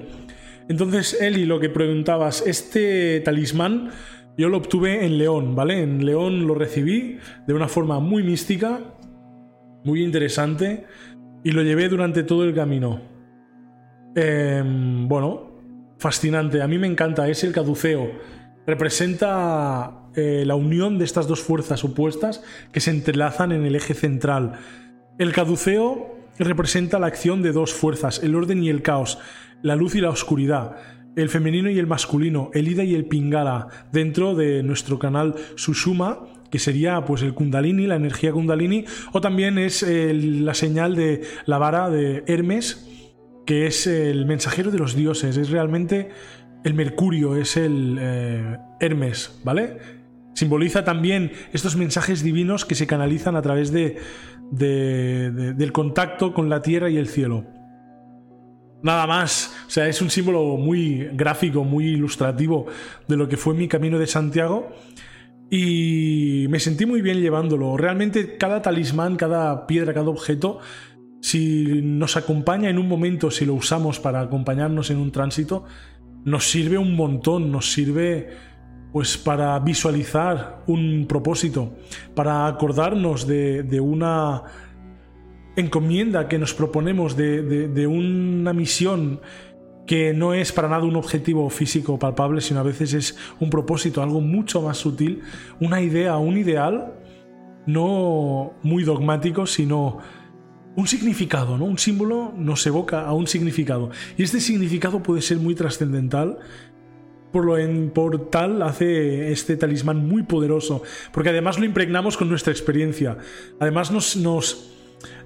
[0.70, 3.90] Entonces, Eli, lo que preguntabas, este talismán
[4.40, 5.82] yo lo obtuve en León, ¿vale?
[5.84, 8.80] En León lo recibí de una forma muy mística,
[9.84, 10.86] muy interesante,
[11.44, 13.02] y lo llevé durante todo el camino.
[14.16, 15.52] Em, bueno,
[15.98, 18.12] fascinante, a mí me encanta, es el caduceo.
[18.66, 23.94] Representa eh, la unión de estas dos fuerzas opuestas que se entrelazan en el eje
[23.94, 24.54] central.
[25.18, 29.20] El caduceo representa la acción de dos fuerzas, el orden y el caos,
[29.62, 30.78] la luz y la oscuridad,
[31.22, 36.20] el femenino y el masculino, el ida y el pingala, dentro de nuestro canal Sushuma,
[36.50, 41.58] que sería pues el kundalini, la energía kundalini, o también es la señal de la
[41.58, 42.88] vara de Hermes,
[43.46, 46.10] que es el mensajero de los dioses, es realmente
[46.64, 49.78] el Mercurio, es el eh, Hermes, ¿vale?
[50.34, 53.98] Simboliza también estos mensajes divinos que se canalizan a través de,
[54.52, 57.46] del contacto con la tierra y el cielo.
[58.82, 62.68] Nada más, o sea, es un símbolo muy gráfico, muy ilustrativo
[63.08, 64.70] de lo que fue mi camino de Santiago
[65.50, 67.76] y me sentí muy bien llevándolo.
[67.76, 70.60] Realmente cada talismán, cada piedra, cada objeto,
[71.22, 75.66] si nos acompaña en un momento, si lo usamos para acompañarnos en un tránsito,
[76.24, 78.30] nos sirve un montón, nos sirve
[78.92, 81.76] pues para visualizar un propósito,
[82.16, 84.44] para acordarnos de, una
[85.60, 89.22] encomienda que nos proponemos, de, una misión
[89.86, 94.04] que no es para nada un objetivo físico palpable, sino a veces es un propósito,
[94.04, 95.22] algo mucho más sutil,
[95.60, 96.94] una idea, un ideal,
[97.66, 99.98] no muy dogmático, sino
[100.76, 101.66] un significado, ¿no?
[101.66, 103.90] Un símbolo nos evoca a un significado.
[104.18, 106.38] Y este significado puede ser muy trascendental
[107.32, 112.30] por lo en por tal hace este talismán muy poderoso, porque además lo impregnamos con
[112.30, 113.18] nuestra experiencia.
[113.60, 114.72] Además nos,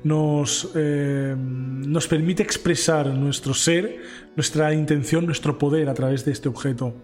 [0.04, 4.02] nos, eh, nos permite expresar nuestro ser,
[4.36, 6.96] nuestra intención, nuestro poder a través de este objeto.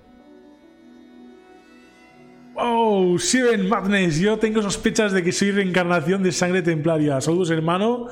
[2.55, 7.21] Oh, Siren Madness, yo tengo sospechas de que soy reencarnación de sangre templaria.
[7.21, 8.07] Saludos, hermano.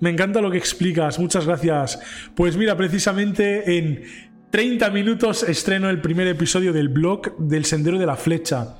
[0.00, 2.00] Me encanta lo que explicas, muchas gracias.
[2.34, 4.04] Pues mira, precisamente en
[4.50, 8.78] 30 minutos estreno el primer episodio del blog del Sendero de la Flecha,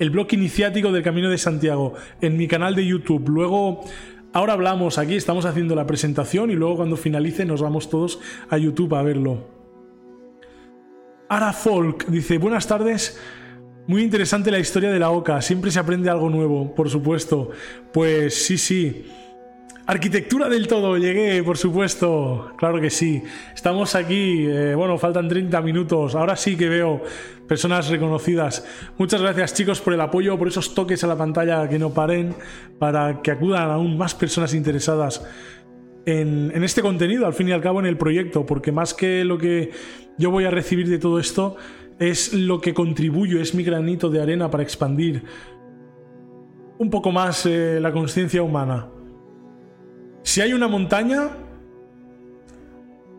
[0.00, 3.28] el blog iniciático del Camino de Santiago, en mi canal de YouTube.
[3.28, 3.84] Luego,
[4.32, 8.58] ahora hablamos aquí, estamos haciendo la presentación y luego cuando finalice nos vamos todos a
[8.58, 9.48] YouTube a verlo.
[11.28, 13.20] Ara Folk dice, buenas tardes.
[13.86, 17.50] Muy interesante la historia de la OCA, siempre se aprende algo nuevo, por supuesto.
[17.92, 19.06] Pues sí, sí.
[19.86, 22.52] Arquitectura del todo, llegué, por supuesto.
[22.56, 23.22] Claro que sí.
[23.54, 26.14] Estamos aquí, eh, bueno, faltan 30 minutos.
[26.14, 27.02] Ahora sí que veo
[27.48, 28.64] personas reconocidas.
[28.98, 32.34] Muchas gracias chicos por el apoyo, por esos toques a la pantalla que no paren,
[32.78, 35.26] para que acudan aún más personas interesadas
[36.06, 39.38] en, este contenido, al fin y al cabo en el proyecto, porque más que lo
[39.38, 39.70] que
[40.18, 41.56] yo voy a recibir de todo esto,
[41.98, 45.22] es lo que contribuyo, es mi granito de arena para expandir
[46.78, 48.88] un poco más eh, la conciencia humana.
[50.22, 51.30] Si hay una montaña,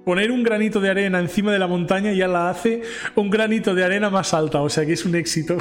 [0.05, 2.81] poner un granito de arena encima de la montaña ya la hace
[3.15, 5.57] un granito de arena más alta, o sea que es un éxito.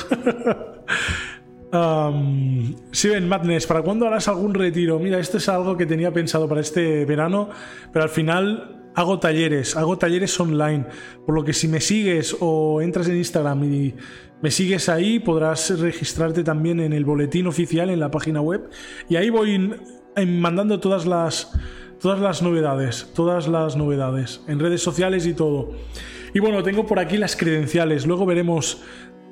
[1.72, 4.98] um, Seven Madness, ¿para cuándo harás algún retiro?
[4.98, 7.50] Mira, esto es algo que tenía pensado para este verano,
[7.92, 10.87] pero al final hago talleres, hago talleres online,
[11.26, 13.94] por lo que si me sigues o entras en Instagram y
[14.42, 18.68] me sigues ahí, podrás registrarte también en el boletín oficial en la página web
[19.09, 19.74] y ahí voy
[20.26, 21.52] mandando todas las,
[22.00, 25.72] todas las novedades, todas las novedades, en redes sociales y todo.
[26.35, 28.83] Y bueno, tengo por aquí las credenciales, luego veremos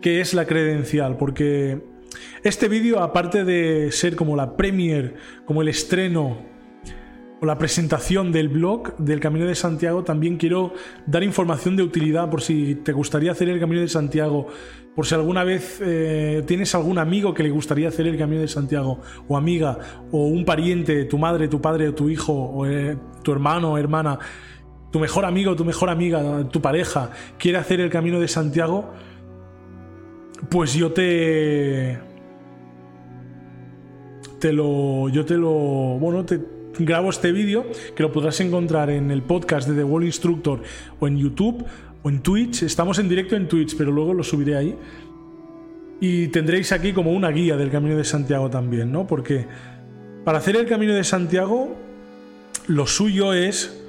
[0.00, 1.80] qué es la credencial, porque
[2.42, 6.38] este vídeo, aparte de ser como la premier, como el estreno
[7.40, 10.72] o la presentación del blog del Camino de Santiago, también quiero
[11.06, 14.48] dar información de utilidad por si te gustaría hacer el Camino de Santiago.
[14.94, 18.48] Por si alguna vez eh, tienes algún amigo que le gustaría hacer el Camino de
[18.48, 19.78] Santiago, o amiga,
[20.10, 24.18] o un pariente, tu madre, tu padre, o tu hijo, o eh, tu hermano, hermana,
[24.90, 28.92] tu mejor amigo, tu mejor amiga, tu pareja, quiere hacer el Camino de Santiago,
[30.50, 32.00] pues yo te...
[34.40, 35.08] Te lo...
[35.08, 35.50] Yo te lo...
[35.50, 40.04] Bueno, te grabo este vídeo que lo podrás encontrar en el podcast de The Wall
[40.04, 40.62] Instructor
[41.00, 41.64] o en YouTube
[42.02, 42.62] o en Twitch.
[42.62, 44.76] Estamos en directo en Twitch, pero luego lo subiré ahí.
[46.00, 49.06] Y tendréis aquí como una guía del Camino de Santiago también, ¿no?
[49.06, 49.46] Porque
[50.24, 51.76] para hacer el Camino de Santiago,
[52.68, 53.82] lo suyo es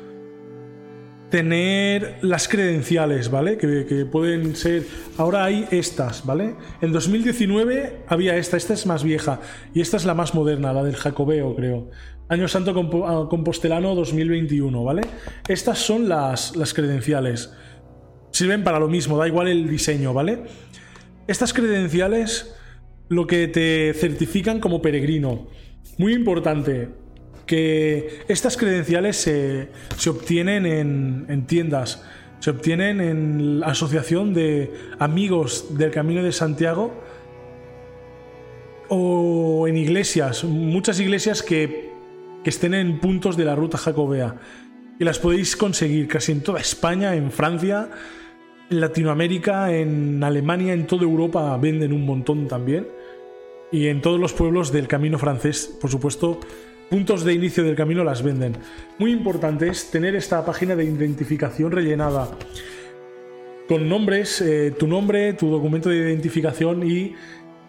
[1.29, 3.57] tener las credenciales, ¿vale?
[3.57, 4.83] Que, que, pueden ser...
[5.17, 6.55] Ahora hay estas, ¿vale?
[6.81, 9.39] En 2019 había esta, esta es más vieja
[9.75, 11.91] y esta es la más moderna, la del Jacobeo, creo.
[12.29, 12.71] Año Santo
[13.07, 15.01] ah, Compostelano 2021, ¿vale?
[15.47, 17.51] Estas son las, las credenciales
[18.31, 20.43] sirven para lo mismo, da igual el diseño, ¿vale?
[21.27, 22.55] Estas credenciales
[23.07, 25.47] lo que te certifican como peregrino.
[25.97, 26.89] Muy importante,
[27.45, 29.69] que estas credenciales se,
[30.07, 32.03] obtienen en, en, tiendas,
[32.39, 36.93] se obtienen en la asociación de amigos del Camino de Santiago
[38.87, 41.88] o en iglesias, muchas iglesias que,
[42.43, 44.35] que estén en puntos de la ruta jacobea.
[44.99, 47.89] Y las podéis conseguir casi en toda España, en Francia,
[48.69, 52.87] en Latinoamérica, en Alemania, en toda Europa venden un montón también.
[53.71, 56.39] Y en todos los pueblos del camino francés, por supuesto,
[56.89, 58.57] puntos de inicio del camino las venden.
[58.97, 62.29] Muy importante es tener esta página de identificación rellenada
[63.67, 67.13] con nombres, eh, tu nombre, tu documento de identificación y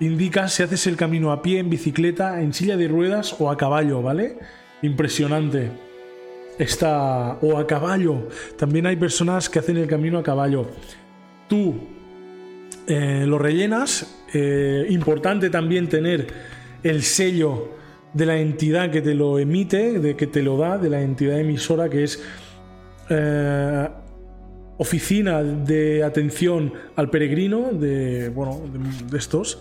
[0.01, 3.59] indicas si haces el camino a pie, en bicicleta, en silla de ruedas o a
[3.59, 4.39] caballo, ¿vale?
[4.83, 5.71] Impresionante
[6.59, 8.29] está o a caballo.
[8.57, 10.67] También hay personas que hacen el camino a caballo.
[11.49, 11.75] Tú
[12.87, 14.25] eh, lo rellenas.
[14.33, 16.27] Eh, importante también tener
[16.83, 17.75] el sello
[18.13, 21.39] de la entidad que te lo emite, de que te lo da, de la entidad
[21.39, 22.23] emisora que es
[23.09, 23.89] eh,
[24.79, 28.63] oficina de atención al peregrino de bueno
[29.11, 29.61] de, estos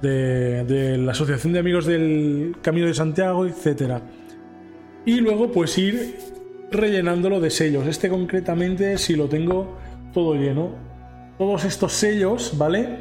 [0.00, 4.02] de, de, la asociación de amigos del Camino de Santiago, etcétera
[5.04, 6.16] y luego pues ir
[6.70, 7.86] rellenándolo de sellos.
[7.86, 9.76] Este concretamente si lo tengo
[10.12, 10.72] todo lleno.
[11.38, 12.98] Todos estos sellos, ¿vale?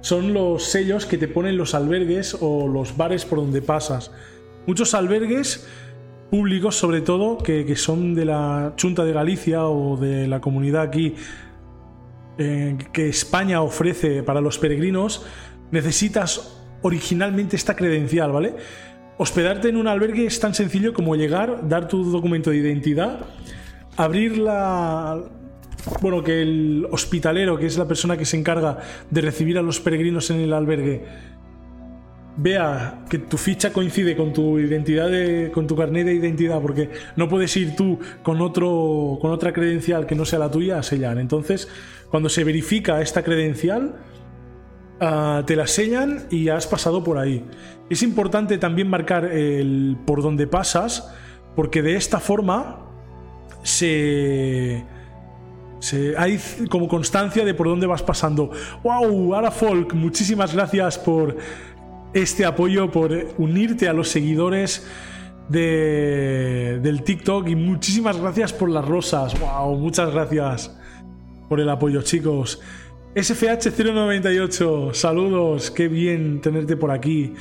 [0.00, 4.12] Son los sellos que te ponen los albergues o los bares por donde pasas.
[4.66, 5.66] Muchos albergues
[6.30, 11.14] públicos sobre todo que, son de la Junta de Galicia o de la comunidad aquí
[12.38, 15.26] eh, que España ofrece para los peregrinos,
[15.70, 18.54] necesitas originalmente esta credencial, ¿vale?
[19.22, 23.20] Hospedarte en un albergue es tan sencillo como llegar, dar tu documento de identidad,
[23.96, 25.22] abrir la...
[26.00, 28.80] Bueno, que el hospitalero, que es la persona que se encarga
[29.10, 31.04] de recibir a los peregrinos en el albergue,
[32.36, 35.08] vea que tu ficha coincide con tu identidad
[35.52, 40.04] con tu carnet de identidad porque no puedes ir tú con otro con otra credencial
[40.04, 41.18] que no sea la tuya a sellar.
[41.18, 41.68] Entonces
[42.10, 43.94] cuando se verifica esta credencial
[45.04, 47.44] Ah, te la sellan y has pasado por ahí.
[47.90, 51.12] Es importante también marcar el por dónde pasas,
[51.56, 52.86] porque de esta forma
[53.64, 54.84] se,
[56.16, 56.38] hay
[56.70, 58.52] como constancia de por dónde vas pasando.
[58.84, 59.34] ¡Wow!
[59.34, 61.36] Ara Folk, muchísimas gracias por
[62.14, 64.86] este apoyo, por unirte a los seguidores
[65.48, 69.34] de, del TikTok y muchísimas gracias por las rosas.
[69.40, 69.78] ¡Wow!
[69.78, 70.78] Muchas gracias
[71.48, 72.60] por el apoyo, chicos.
[73.14, 77.34] SFH098, saludos, qué bien tenerte por aquí.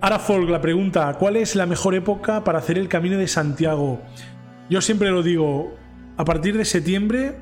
[0.00, 4.00] Arafolk, la pregunta, ¿cuál es la mejor época para hacer el camino de Santiago?
[4.68, 5.74] Yo siempre lo digo,
[6.16, 7.34] a partir de septiembre,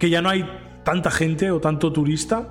[0.00, 0.44] que ya no hay
[0.82, 2.48] tanta gente o tanto turista,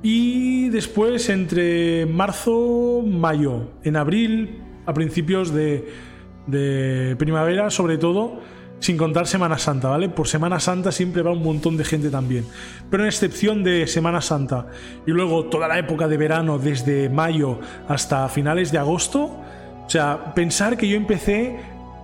[0.00, 8.38] y después entre marzo, mayo, en abril, a principios de primavera sobre todo,
[8.80, 10.08] sin contar Semana Santa, ¿vale?
[10.08, 12.44] Por Semana Santa siempre va un montón de gente también.
[12.90, 14.66] Pero en excepción de Semana Santa
[15.06, 19.40] y luego toda la época de verano, desde mayo hasta finales de agosto,
[19.86, 21.58] o sea, pensar que yo empecé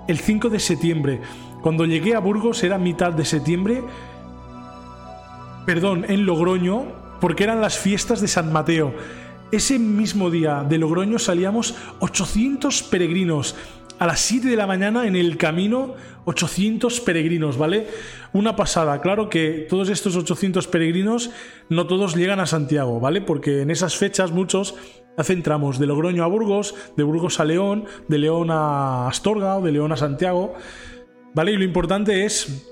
[0.08, 1.20] el 5 de septiembre.
[1.62, 3.82] Cuando llegué a Burgos era mitad de septiembre,
[5.66, 6.86] perdón, en Logroño,
[7.20, 8.94] porque eran las fiestas de San Mateo.
[9.52, 13.56] Ese mismo día de Logroño salíamos 800 peregrinos
[14.00, 15.94] a las 7 de la mañana en el camino
[16.24, 17.86] 800 peregrinos, ¿vale?
[18.32, 21.30] Una pasada, claro que todos estos 800 peregrinos
[21.68, 23.20] no todos llegan a Santiago, ¿vale?
[23.20, 24.74] Porque en esas fechas muchos
[25.18, 29.62] hacen tramos de Logroño a Burgos, de Burgos a León, de León a Astorga o
[29.62, 30.54] de León a Santiago,
[31.34, 31.52] ¿vale?
[31.52, 32.66] Y lo importante es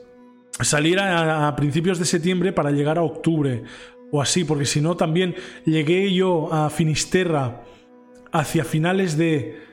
[0.63, 3.65] salir a, principios de septiembre para llegar a octubre
[4.11, 5.35] o así, porque si no también
[5.67, 7.65] llegué yo a Finisterra
[8.33, 9.68] hacia finales de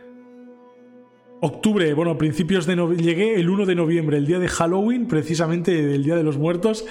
[1.46, 5.96] octubre, bueno, principios de noviembre, llegué el 1 de noviembre, el día de Halloween, precisamente
[5.96, 6.86] el día de los muertos,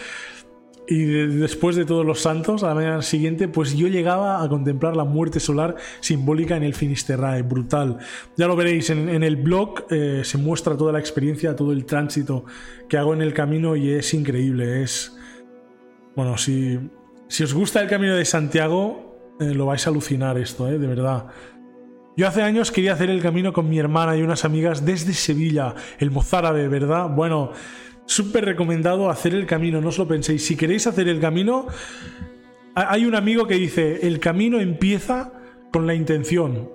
[0.86, 4.96] y después de todos los santos, a la mañana siguiente, pues yo llegaba a contemplar
[4.96, 7.98] la muerte solar simbólica en el Finisterrae, brutal.
[8.36, 12.44] Ya lo veréis, en, el blog eh, se muestra toda la experiencia, todo el tránsito
[12.88, 15.16] que hago en el camino y es increíble, es...
[16.14, 16.78] Bueno, si,
[17.28, 20.86] si os gusta el camino de Santiago, eh, lo vais a alucinar esto, eh, de
[20.86, 21.26] verdad.
[22.16, 25.74] Yo hace años quería hacer el camino con mi hermana y unas amigas desde Sevilla,
[25.98, 27.08] el mozárabe, ¿verdad?
[27.08, 27.50] Bueno,
[28.06, 30.46] súper recomendado hacer el camino, no os lo penséis.
[30.46, 31.66] Si queréis hacer el camino,
[32.76, 35.32] hay un amigo que dice, el camino empieza
[35.72, 36.70] con la intención.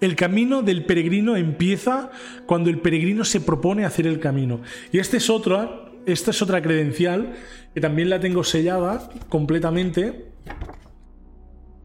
[0.00, 2.10] El camino del peregrino empieza
[2.46, 4.60] cuando el peregrino se propone hacer el camino.
[4.90, 7.34] Y esta es otra, esta es otra credencial
[7.74, 10.32] que también la tengo sellada completamente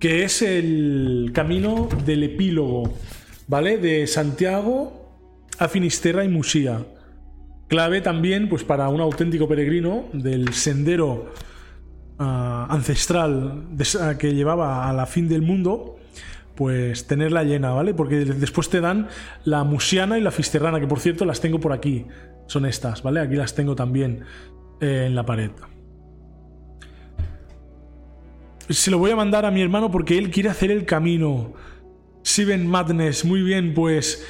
[0.03, 2.93] que es el camino del epílogo,
[3.47, 3.77] ¿vale?
[3.77, 6.85] De Santiago a Finisterra y Musía.
[7.69, 11.31] Clave también, pues para un auténtico peregrino del sendero
[12.19, 13.63] ah, ancestral
[14.19, 15.95] que llevaba a la fin del mundo,
[16.53, 17.93] pues tenerla llena, ¿vale?
[17.93, 19.07] Porque después te dan
[19.45, 22.07] la musiana y la fisterrana, que por cierto las tengo por aquí.
[22.47, 23.21] Son estas, ¿vale?
[23.21, 24.25] Aquí las tengo también
[24.81, 25.51] eh, en la pared
[28.69, 31.53] se lo voy a mandar a mi hermano porque él quiere hacer el camino.
[32.23, 34.25] Seven Madness, muy bien, pues...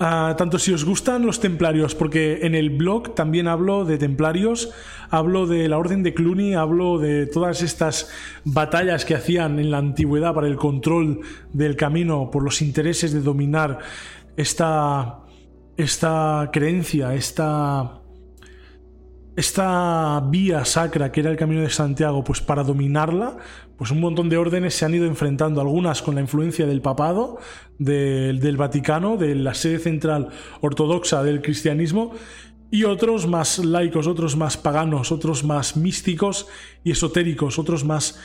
[0.00, 4.70] Ah, tanto si os gustan los templarios, porque en el blog también hablo de templarios,
[5.10, 8.08] hablo de la Orden de Cluny, hablo de todas estas
[8.44, 11.22] batallas que hacían en la antigüedad para el control
[11.52, 13.80] del camino por los intereses de dominar
[14.36, 15.18] esta,
[15.76, 17.97] esta creencia, esta,
[19.38, 23.36] esta vía sacra que era el Camino de Santiago, pues para dominarla,
[23.76, 27.38] pues un montón de órdenes se han ido enfrentando, algunas con la influencia del papado,
[27.78, 30.30] del, Vaticano, de la sede central
[30.60, 32.14] ortodoxa del cristianismo,
[32.72, 36.48] y otros más laicos, otros más paganos, otros más místicos
[36.82, 38.18] y esotéricos, otros más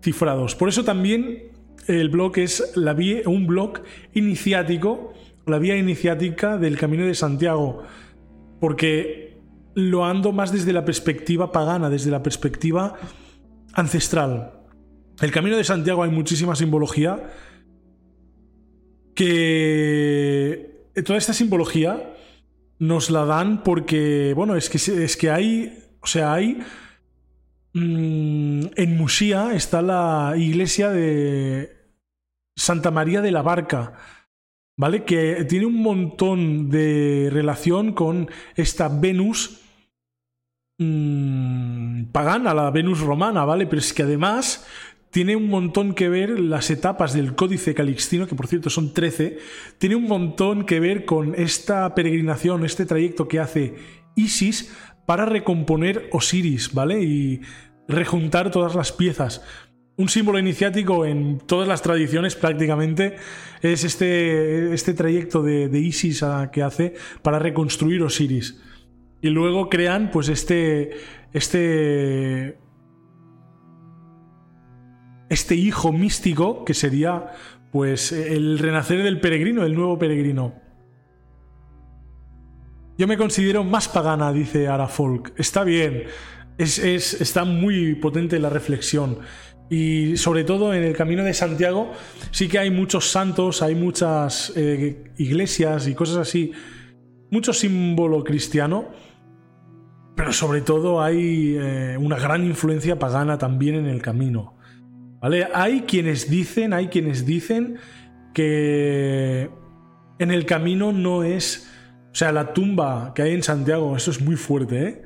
[0.00, 0.54] cifrados.
[0.54, 1.50] Por eso también
[1.88, 3.80] el blog es la vía, un blog
[4.14, 5.14] iniciático,
[5.46, 7.82] la vía iniciática del Camino de Santiago,
[8.60, 9.29] porque
[9.74, 12.96] lo ando más desde la perspectiva pagana, desde la perspectiva
[13.72, 14.52] ancestral.
[15.20, 17.30] El camino de Santiago hay muchísima simbología
[19.14, 22.14] que toda esta simbología
[22.78, 26.62] nos la dan porque, bueno, es que, es que hay, o sea, hay...
[27.72, 31.80] Mm, en Musía está la iglesia de
[32.56, 33.94] Santa María de la Barca,
[34.80, 35.04] ¿vale?
[35.04, 39.60] Que tiene un montón de relación con esta Venus
[40.78, 43.66] mmm, pagana, la Venus romana, ¿vale?
[43.66, 44.66] Pero es que además
[45.10, 49.36] tiene un montón que ver las etapas del Códice Calixtino, que por cierto son 13,
[49.76, 53.74] tiene un montón que ver con esta peregrinación, este trayecto que hace
[54.16, 54.74] Isis
[55.04, 57.02] para recomponer Osiris, ¿vale?
[57.02, 57.42] Y
[57.86, 59.42] rejuntar todas las piezas.
[60.00, 63.16] Un símbolo iniciático en todas las tradiciones prácticamente
[63.60, 68.58] es este, este trayecto de, Isis que hace para reconstruir Osiris.
[69.20, 70.92] Y luego crean pues este,
[71.34, 72.56] este,
[75.28, 77.32] este hijo místico que sería
[77.70, 80.54] pues el renacer del peregrino, el nuevo peregrino.
[82.96, 85.34] Yo me considero más pagana, dice Ara Folk.
[85.36, 86.04] Está bien,
[86.60, 86.78] es,
[87.20, 89.18] está muy potente la reflexión.
[89.70, 91.92] Y sobre todo en el camino de Santiago
[92.32, 96.50] sí que hay muchos santos, hay muchas eh, iglesias y cosas así,
[97.30, 98.88] mucho símbolo cristiano,
[100.16, 104.56] pero sobre todo hay eh, una gran influencia pagana también en el camino.
[105.20, 105.46] ¿Vale?
[105.54, 107.76] Hay quienes dicen, hay quienes dicen
[108.34, 109.50] que
[110.18, 111.70] en el camino no es,
[112.10, 115.02] o sea, la tumba que hay en Santiago, eso es muy fuerte, ¿eh?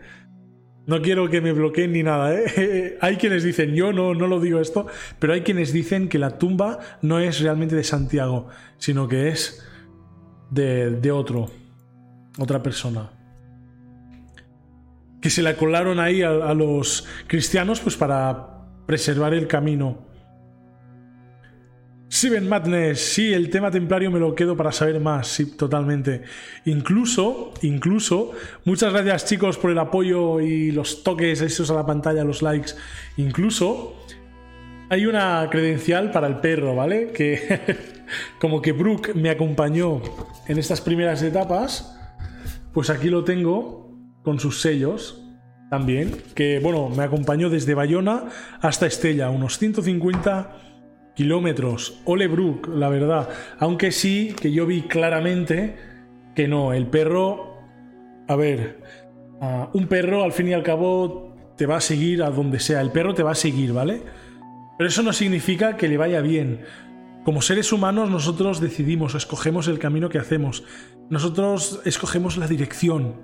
[0.87, 2.99] No quiero que me bloqueen ni nada, ¿eh?
[3.01, 4.87] hay quienes dicen, yo no, no lo digo esto,
[5.19, 9.67] pero hay quienes dicen que la tumba no es realmente de Santiago, sino que es
[10.51, 11.51] de, de otro,
[12.39, 13.11] otra persona.
[15.23, 18.49] Que se la colaron ahí a, a los cristianos pues para
[18.87, 20.14] preservar el camino.
[22.99, 26.23] Sí, el tema templario me lo quedo para saber más, sí, totalmente.
[26.65, 28.33] Incluso, incluso,
[28.65, 32.73] muchas gracias chicos por el apoyo y los toques esos a la pantalla, los likes.
[33.17, 33.95] Incluso,
[34.89, 37.13] hay una credencial para el perro, ¿vale?
[37.13, 37.61] Que
[38.41, 40.01] como que Brooke me acompañó
[40.47, 41.99] en estas primeras etapas,
[42.73, 45.23] pues aquí lo tengo con sus sellos
[45.71, 48.25] también, que bueno, me acompañó desde Bayona
[48.61, 50.64] hasta Estella, unos 150
[51.15, 52.01] kilómetros.
[52.05, 53.29] Ole Brook, la verdad.
[53.59, 55.77] Aunque sí que yo vi claramente
[56.35, 57.53] que no, el perro...
[58.27, 58.83] A ver,
[59.75, 62.81] un perro al fin y al cabo te va a seguir a donde sea.
[62.81, 64.03] El perro te va a seguir, ¿vale?
[64.79, 66.63] Pero eso no significa que le vaya bien.
[67.25, 70.65] Como seres humanos nosotros decidimos, escogemos el camino que hacemos.
[71.11, 73.15] Nosotros escogemos la dirección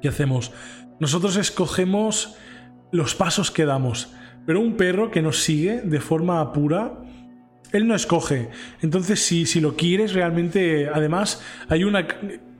[0.00, 0.52] que hacemos.
[1.00, 2.36] Nosotros escogemos
[2.92, 4.12] los pasos que damos.
[4.46, 7.02] Pero un perro que nos sigue de forma pura,
[7.72, 8.50] él no escoge.
[8.82, 12.06] Entonces, si, si lo quieres realmente, además, hay una,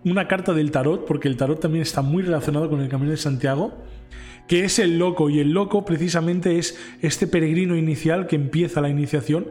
[0.04, 3.16] una carta del tarot, porque el tarot también está muy relacionado con el Camino de
[3.16, 3.74] Santiago,
[4.48, 5.30] que es el loco.
[5.30, 9.48] Y el loco precisamente es este peregrino inicial que empieza la iniciación.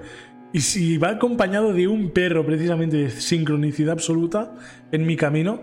[0.52, 4.54] Y si va acompañado de un perro precisamente de sincronicidad absoluta
[4.92, 5.62] en mi camino,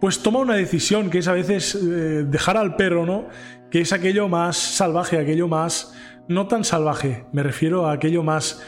[0.00, 3.28] pues toma una decisión que es a veces eh, dejar al perro, ¿no?
[3.70, 5.94] Que es aquello más salvaje, aquello más...
[6.28, 8.62] No tan salvaje, me refiero a aquello más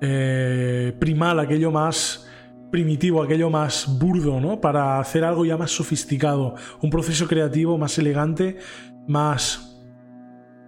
[0.00, 2.26] eh, primal, aquello más
[2.70, 4.60] primitivo, aquello más burdo, ¿no?
[4.60, 8.58] Para hacer algo ya más sofisticado, un proceso creativo más elegante,
[9.06, 9.78] más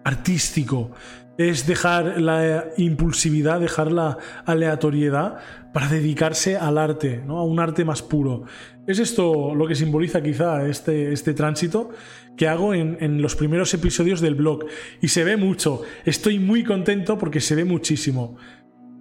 [0.04, 0.90] artístico.
[1.36, 5.38] Es dejar la impulsividad, dejar la aleatoriedad
[5.72, 7.38] para dedicarse al arte, ¿no?
[7.38, 8.44] a un arte más puro.
[8.86, 11.90] Es esto lo que simboliza quizá este, este tránsito
[12.39, 14.64] que hago en, los primeros episodios del blog.
[15.03, 15.82] Y se ve mucho.
[16.07, 18.36] Estoy muy contento porque se ve muchísimo.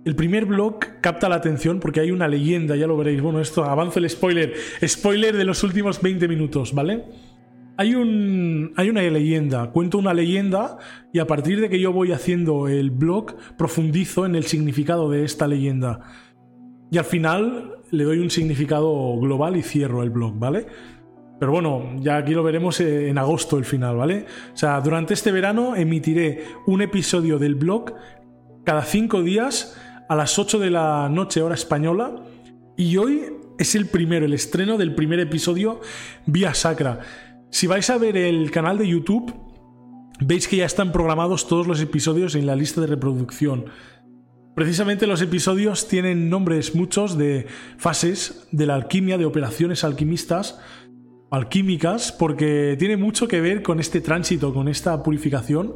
[0.04, 3.22] El primer blog capta la atención porque hay una leyenda, ya lo veréis.
[3.22, 4.54] Bueno, esto avanzo el spoiler.
[4.84, 7.04] Spoiler de los últimos 20 minutos, ¿vale?
[7.78, 10.80] Hay, un, hay una leyenda, cuento una leyenda
[11.14, 15.24] y a partir de que yo voy haciendo el blog profundizo en el significado de
[15.24, 16.00] esta leyenda.
[16.90, 20.66] Y al final le doy un significado global y cierro el blog, ¿vale?
[21.40, 24.26] Pero bueno, ya aquí lo veremos eh, en agosto el final, ¿vale?
[24.54, 27.94] O sea, durante este verano emitiré un episodio del blog
[28.64, 29.78] cada cinco días
[30.10, 32.16] a las 8 de la noche hora española
[32.76, 33.26] y hoy
[33.58, 35.82] es el primero, el estreno del primer episodio
[36.26, 37.00] vía Sacra.
[37.50, 39.34] Si vais a ver el canal de YouTube,
[40.20, 43.66] veis que ya están programados todos los episodios en la lista de reproducción.
[44.56, 47.46] Precisamente los episodios tienen nombres muchos de
[47.78, 50.60] fases de la alquimia, de operaciones alquimistas,
[51.30, 55.74] alquímicas, porque tiene mucho que ver con este tránsito, con esta purificación,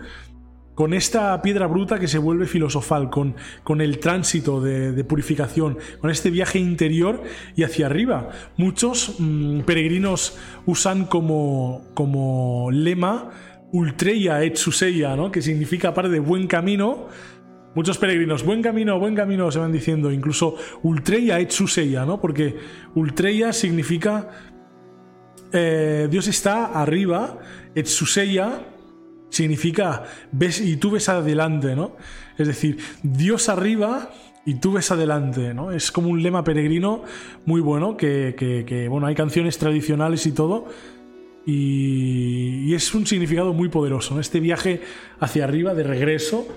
[0.76, 6.10] con esta piedra bruta que se vuelve filosofal, con, con el tránsito de, purificación, con
[6.10, 7.22] este viaje interior
[7.56, 8.30] y hacia arriba.
[8.58, 13.30] Muchos mm, peregrinos usan como, como lema
[13.74, 15.32] Ultreya et Suseya, ¿no?
[15.32, 17.10] que significa aparte de buen camino,
[17.74, 20.12] Muchos peregrinos, buen camino, buen camino, se van diciendo.
[20.12, 22.20] Incluso Ultreya et Suseya, ¿no?
[22.20, 22.58] Porque
[22.96, 24.30] Ultreya significa
[25.54, 27.40] eh, Dios está arriba,
[27.76, 28.66] et Suseya
[29.30, 31.96] significa ves y tú ves adelante, ¿no?
[32.38, 34.12] Es decir, Dios arriba
[34.46, 35.72] y tú ves adelante, ¿no?
[35.72, 37.04] Es como un lema peregrino
[37.46, 40.66] muy bueno, que, que, bueno, hay canciones tradicionales y todo.
[41.46, 44.22] Y, y, es un significado muy poderoso, ¿no?
[44.22, 44.82] Este viaje
[45.20, 46.48] hacia arriba de regreso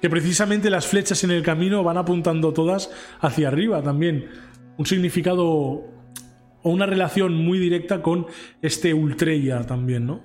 [0.00, 4.28] que precisamente las flechas en el camino van apuntando todas hacia arriba también.
[4.76, 5.91] Un significado
[6.62, 8.26] o una relación muy directa con
[8.60, 10.20] este Ultreya también, ¿no?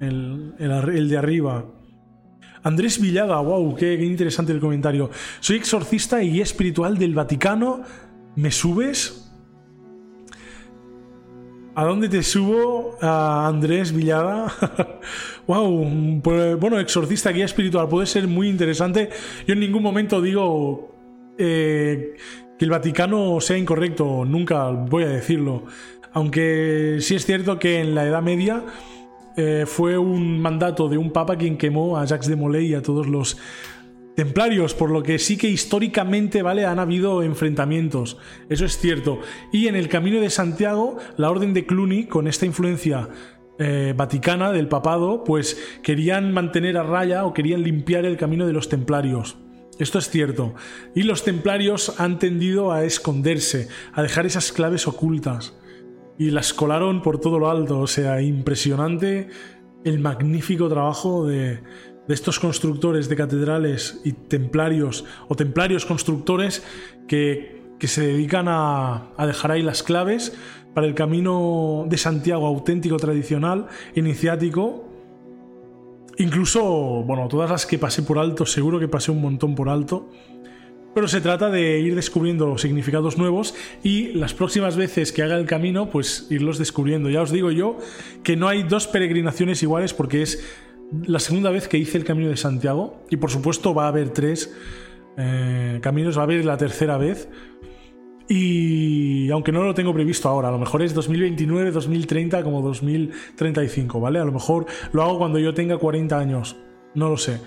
[0.00, 1.66] El, el, de arriba.
[2.62, 5.10] Andrés Villada, wow, qué, qué interesante el comentario.
[5.40, 7.82] Soy exorcista y guía espiritual del Vaticano.
[8.36, 9.30] ¿Me subes?
[11.74, 14.52] ¿A dónde te subo, a Andrés Villada?
[15.46, 19.08] wow, pues, bueno, exorcista, guía espiritual, puede ser muy interesante.
[19.46, 20.94] Yo en ningún momento digo
[21.38, 22.16] eh,
[22.60, 25.64] que el Vaticano sea incorrecto, nunca voy a decirlo.
[26.12, 28.66] Aunque sí es cierto que en la Edad Media
[29.38, 32.82] eh, fue un mandato de un papa quien quemó a Jacques de Molay y a
[32.82, 33.38] todos los
[34.14, 36.66] templarios, por lo que sí que históricamente, ¿vale?
[36.66, 38.18] Han habido enfrentamientos,
[38.50, 39.20] eso es cierto.
[39.54, 43.08] Y en el Camino de Santiago, la Orden de Cluny, con esta influencia
[43.58, 48.52] eh, vaticana del papado, pues querían mantener a raya o querían limpiar el camino de
[48.52, 49.38] los templarios.
[49.80, 50.54] Esto es cierto.
[50.94, 55.54] Y los templarios han tendido a esconderse, a dejar esas claves ocultas.
[56.18, 57.80] Y las colaron por todo lo alto.
[57.80, 59.30] O sea, impresionante
[59.82, 61.62] el magnífico trabajo de,
[62.08, 66.62] estos constructores de catedrales y templarios o templarios constructores
[67.08, 70.36] que, se dedican a, dejar ahí las claves
[70.74, 74.89] para el camino de Santiago auténtico, tradicional, iniciático.
[76.20, 76.62] Incluso,
[77.06, 80.10] bueno, todas las que pasé por alto, seguro que pasé un montón por alto.
[80.94, 85.46] Pero se trata de ir descubriendo significados nuevos y las próximas veces que haga el
[85.46, 87.08] camino, pues irlos descubriendo.
[87.08, 87.78] Ya os digo yo
[88.22, 90.44] que no hay dos peregrinaciones iguales porque es
[91.06, 94.10] la segunda vez que hice el Camino de Santiago, y por supuesto va a haber
[94.10, 94.54] tres
[95.16, 97.30] eh, caminos, va a haber la tercera vez.
[98.28, 104.00] Y aunque no lo tengo previsto ahora, a lo mejor es 2029, 2030 como 2035,
[104.00, 104.18] ¿vale?
[104.18, 106.56] A lo mejor lo hago cuando yo tenga 40 años,
[106.94, 107.40] no lo sé.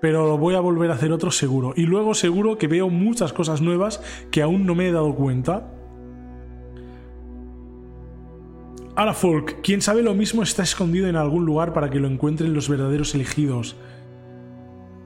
[0.00, 1.74] Pero voy a volver a hacer otro seguro.
[1.76, 4.02] Y luego seguro que veo muchas cosas nuevas
[4.32, 5.70] que aún no me he dado cuenta
[8.94, 12.52] Ahora Folk, quien sabe lo mismo está escondido en algún lugar para que lo encuentren
[12.52, 13.74] los verdaderos elegidos.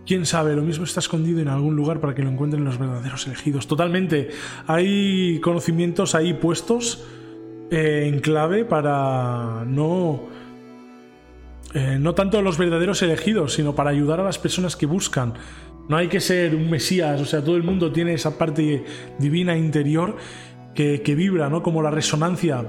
[0.07, 3.27] Quién sabe, lo mismo está escondido en algún lugar para que lo encuentren los verdaderos
[3.27, 3.67] elegidos.
[3.67, 4.31] Totalmente.
[4.69, 7.05] Hay conocimientos ahí puestos
[7.71, 10.23] eh, en clave para no.
[11.75, 15.35] Eh, no tanto los verdaderos elegidos, sino para ayudar a las personas que buscan.
[15.89, 18.85] No hay que ser un mesías, o sea, todo el mundo tiene esa parte
[19.19, 20.17] divina interior
[20.75, 21.63] que, vibra, ¿no?
[21.63, 22.65] Como la resonancia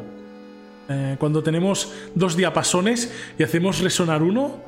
[0.89, 4.61] eh, cuando tenemos dos diapasones y hacemos resonar uno,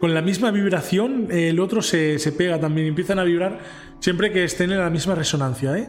[0.00, 3.60] con la misma vibración el otro se, pega también, empiezan a vibrar
[4.00, 5.76] siempre que estén en la misma resonancia.
[5.76, 5.88] ¿eh?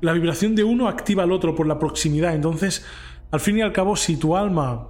[0.00, 2.86] La vibración de uno activa al otro por la proximidad, entonces
[3.30, 4.88] al fin y al cabo si tu alma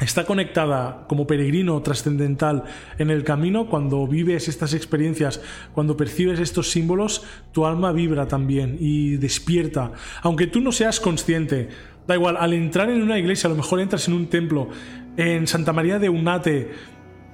[0.00, 2.64] está conectada como peregrino trascendental
[2.98, 5.40] en el camino, cuando vives estas experiencias,
[5.72, 11.68] cuando percibes estos símbolos, tu alma vibra también y despierta, aunque tú no seas consciente
[12.06, 14.68] Da igual, al entrar en una iglesia, a lo mejor entras en un templo,
[15.16, 16.70] en Santa María de Unate,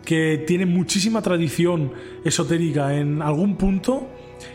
[0.04, 1.92] que tiene muchísima tradición
[2.24, 4.08] esotérica en algún punto,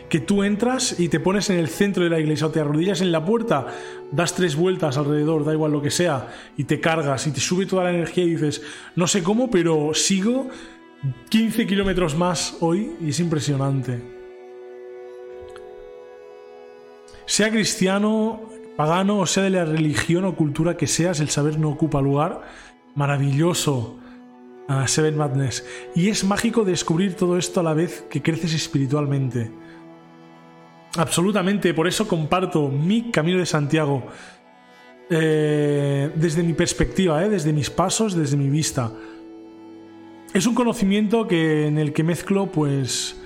[0.08, 3.00] que tú entras y te pones en el centro de la iglesia o te arrodillas
[3.00, 3.66] en la puerta,
[4.10, 7.66] das tres vueltas alrededor, da igual lo que sea, y te cargas y te sube
[7.66, 8.62] toda la energía y dices,
[8.94, 10.48] no sé cómo, pero sigo
[11.28, 14.16] 15 kilómetros más hoy y es impresionante.
[17.26, 18.40] Sea cristiano,
[18.76, 22.42] Pagano, o sea de la religión o cultura que seas, el saber no ocupa lugar.
[22.94, 23.98] Maravilloso.
[24.86, 25.64] Seven Madness.
[25.94, 29.50] Y es mágico descubrir todo esto a la vez que creces espiritualmente.
[30.96, 34.04] Absolutamente, por eso comparto mi camino de Santiago.
[35.08, 38.90] Eh, desde mi perspectiva, eh, desde mis pasos, desde mi vista.
[40.34, 43.16] Es un conocimiento que, en el que mezclo, pues,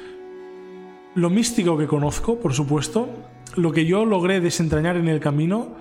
[1.14, 3.08] lo místico que conozco, por supuesto,
[3.56, 5.74] lo que yo logré desentrañar en el camino,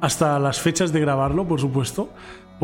[0.00, 2.10] hasta las fechas de grabarlo, por supuesto,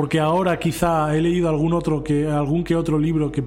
[0.01, 3.45] porque ahora quizá he leído algún otro que algún que otro libro que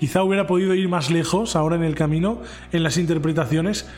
[0.00, 2.40] quizá hubiera podido ir más lejos ahora en el camino
[2.72, 3.88] en las interpretaciones,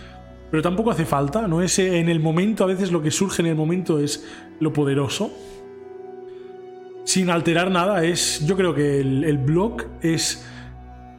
[0.51, 3.49] pero tampoco hace falta, no es en el momento a veces lo que surge en
[3.49, 4.27] el momento es
[4.61, 5.33] lo poderoso.
[7.05, 10.47] Sin alterar nada, es yo creo que el, el blog es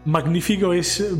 [0.06, 1.12] magnífico, es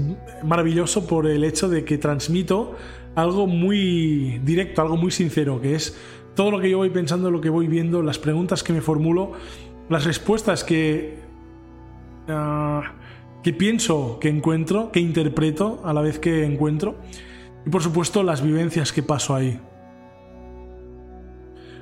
[0.44, 2.76] maravilloso por el hecho de que transmito
[3.16, 5.98] algo muy directo, algo muy sincero, que es
[6.38, 9.32] todo lo que yo voy pensando, lo que voy viendo, las preguntas que me formulo,
[9.90, 11.18] las respuestas que,
[12.30, 12.94] ah,
[13.44, 16.96] que pienso que encuentro, que interpreto a la vez que encuentro,
[17.66, 19.60] y por supuesto las vivencias que paso ahí.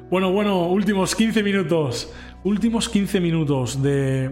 [0.10, 2.14] Bueno, bueno, últimos 15 minutos.
[2.46, 4.32] Últimos 15 minutos de,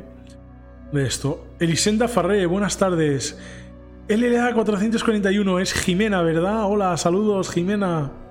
[0.93, 1.47] de esto.
[1.59, 3.37] Elisenda Farré, buenas tardes.
[4.07, 6.65] LLA 441 es Jimena, ¿verdad?
[6.65, 8.22] Hola, saludos, Jimena.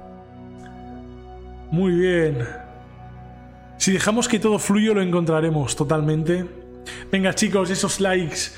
[1.73, 2.47] Muy bien.
[3.79, 6.45] Si dejamos que todo fluya, lo encontraremos totalmente.
[7.11, 8.53] Venga, chicos, esos likes.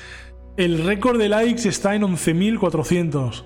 [0.57, 3.45] El récord de likes está en 11.400.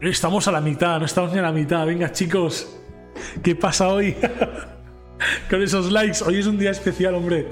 [0.00, 1.84] Estamos a la mitad, no estamos ni a la mitad.
[1.84, 2.74] Venga, chicos.
[3.42, 4.16] ¿Qué pasa hoy?
[5.50, 6.24] Con esos likes.
[6.24, 7.48] Hoy es un día especial, hombre.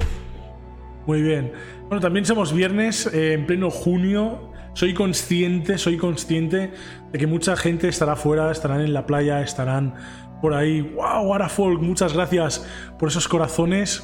[1.07, 1.53] Muy bien.
[1.89, 4.51] Bueno, también somos viernes, eh, en pleno junio.
[4.73, 6.71] Soy consciente, soy consciente
[7.13, 9.95] de que mucha gente estará fuera, estarán en la playa, estarán
[10.41, 10.81] por ahí.
[10.81, 11.81] ¡Wow, Arafolk!
[11.81, 12.67] Muchas gracias
[12.99, 14.03] por esos corazones.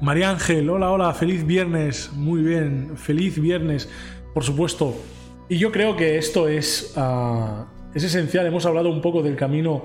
[0.00, 2.10] María Ángel, hola, hola, feliz viernes.
[2.12, 3.88] Muy bien, feliz viernes,
[4.34, 4.94] por supuesto.
[5.48, 8.46] Y yo creo que esto es, ah, es esencial.
[8.46, 9.84] Hemos hablado un poco del camino,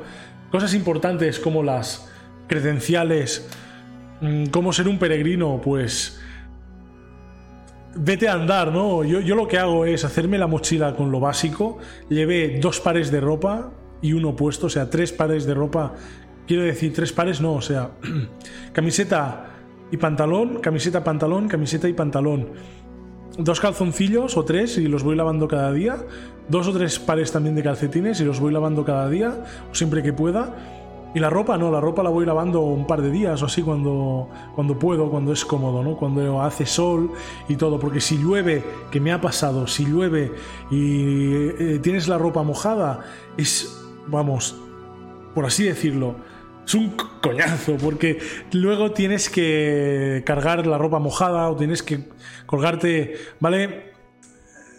[0.52, 2.10] cosas importantes como las
[2.48, 3.48] credenciales,
[4.22, 6.20] mm, cómo ser un peregrino, pues
[7.96, 9.04] vete a andar, ¿no?
[9.04, 11.78] Yo, yo, lo que hago es hacerme la mochila con lo básico,
[12.10, 13.72] llevé dos pares de ropa
[14.02, 15.94] y uno puesto, o sea, tres pares de ropa,
[16.48, 17.92] quiero decir, tres pares no, o sea,
[18.74, 19.52] camiseta
[19.92, 22.50] y pantalón, camiseta, pantalón, camiseta y pantalón.
[23.38, 25.98] Dos calzoncillos o tres y los voy lavando cada día.
[26.50, 30.04] Dos o tres pares también de calcetines y los voy lavando cada día, o siempre
[30.04, 30.56] que pueda.
[31.14, 33.62] Y la ropa no, la ropa la voy lavando un par de días o así
[33.62, 35.98] cuando, cuando puedo, cuando es cómodo, ¿no?
[35.98, 37.12] Cuando hace sol
[37.50, 37.80] y todo.
[37.80, 40.32] Porque si llueve, que me ha pasado, si llueve
[40.70, 43.02] y eh, tienes la ropa mojada,
[43.38, 44.56] es, vamos,
[45.34, 46.16] por así decirlo,
[46.66, 48.20] es un coñazo, porque
[48.52, 52.10] luego tienes que cargar la ropa mojada o tienes que
[52.46, 53.92] colgarte, ¿vale?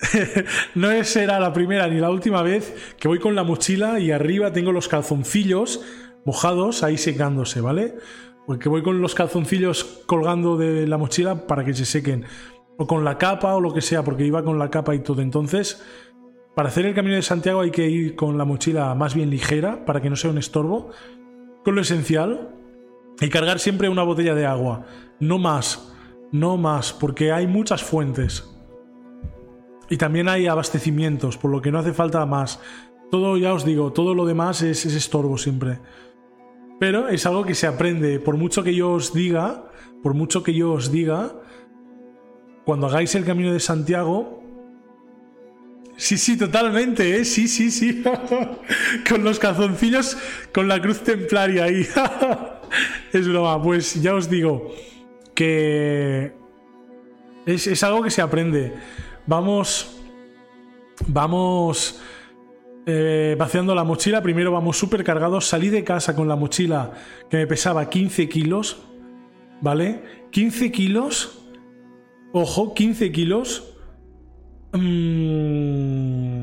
[0.75, 4.53] no será la primera ni la última vez que voy con la mochila y arriba
[4.53, 5.81] tengo los calzoncillos
[6.25, 7.95] mojados ahí secándose, ¿vale?
[8.47, 12.25] Porque voy con los calzoncillos colgando de la mochila para que se sequen.
[12.79, 15.23] O con la capa o lo que sea, porque iba con la capa y todo.
[15.23, 15.83] Entonces,
[16.55, 19.85] para hacer el camino de Santiago hay que ir con la mochila más bien ligera,
[19.85, 20.91] para que no sea un estorbo
[21.65, 22.51] con lo esencial
[23.21, 24.85] y cargar siempre una botella de agua.
[25.21, 25.93] No más,
[26.33, 28.49] no más, porque hay muchas fuentes.
[29.89, 32.61] Y también hay abastecimientos, por lo que no hace falta más.
[33.11, 35.79] Todo, ya os digo, todo lo demás es, estorbo siempre.
[36.81, 38.19] Pero es algo que se aprende.
[38.19, 39.71] Por mucho que yo os diga,
[40.03, 41.33] por mucho que yo os diga,
[42.65, 44.42] cuando hagáis el camino de Santiago,
[46.03, 47.25] Sí, sí, totalmente, ¿eh?
[47.25, 48.03] Sí, sí, sí.
[49.09, 50.19] con los calzoncillos,
[50.53, 51.87] con la cruz templaria ahí.
[53.13, 54.75] es broma, pues ya os digo
[55.33, 56.33] que
[57.47, 58.75] es, algo que se aprende.
[59.29, 59.97] Vamos,
[61.07, 62.03] vamos
[62.85, 64.25] eh, vaciando la mochila.
[64.25, 65.47] Primero vamos súper cargados.
[65.47, 66.95] Salí de casa con la mochila
[67.31, 68.83] que me pesaba 15 kilos,
[69.61, 70.03] ¿vale?
[70.33, 71.45] 15 kilos.
[72.33, 73.72] Ojo, 15 kilos
[74.73, 76.43] Mm,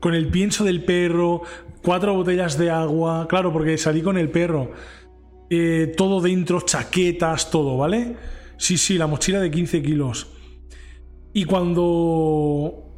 [0.00, 1.42] con el pienso del perro,
[1.82, 4.72] cuatro botellas de agua, claro, porque salí con el perro.
[5.50, 8.16] Eh, todo dentro, chaquetas, todo, ¿vale?
[8.56, 10.28] Sí, sí, la mochila de 15 kilos.
[11.32, 12.90] Y cuando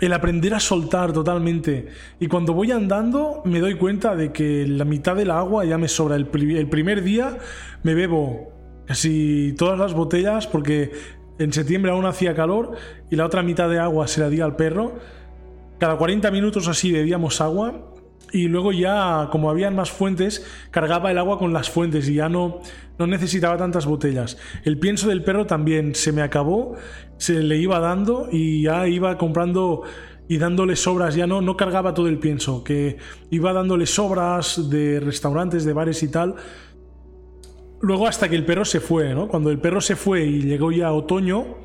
[0.00, 1.88] el aprender a soltar totalmente.
[2.20, 5.88] Y cuando voy andando me doy cuenta de que la mitad del agua ya me
[5.88, 6.16] sobra.
[6.16, 7.38] El, el primer día
[7.82, 8.52] me bebo
[8.86, 10.92] casi todas las botellas porque
[11.38, 12.72] en septiembre aún hacía calor
[13.10, 14.94] y la otra mitad de agua se la di al perro.
[15.78, 17.92] Cada 40 minutos así bebíamos agua
[18.32, 22.28] y luego ya, como habían más fuentes, cargaba el agua con las fuentes y ya
[22.28, 22.60] no,
[22.98, 24.36] no necesitaba tantas botellas.
[24.64, 26.74] El pienso del perro también se me acabó,
[27.18, 29.82] se le iba dando y ya iba comprando
[30.28, 32.96] y dándole sobras, ya no, no cargaba todo el pienso, que
[33.30, 36.34] iba dándole sobras de restaurantes, de bares y tal
[37.86, 39.28] Luego hasta que el perro se fue, ¿no?
[39.28, 41.58] Cuando el perro se fue y llegó ya otoño,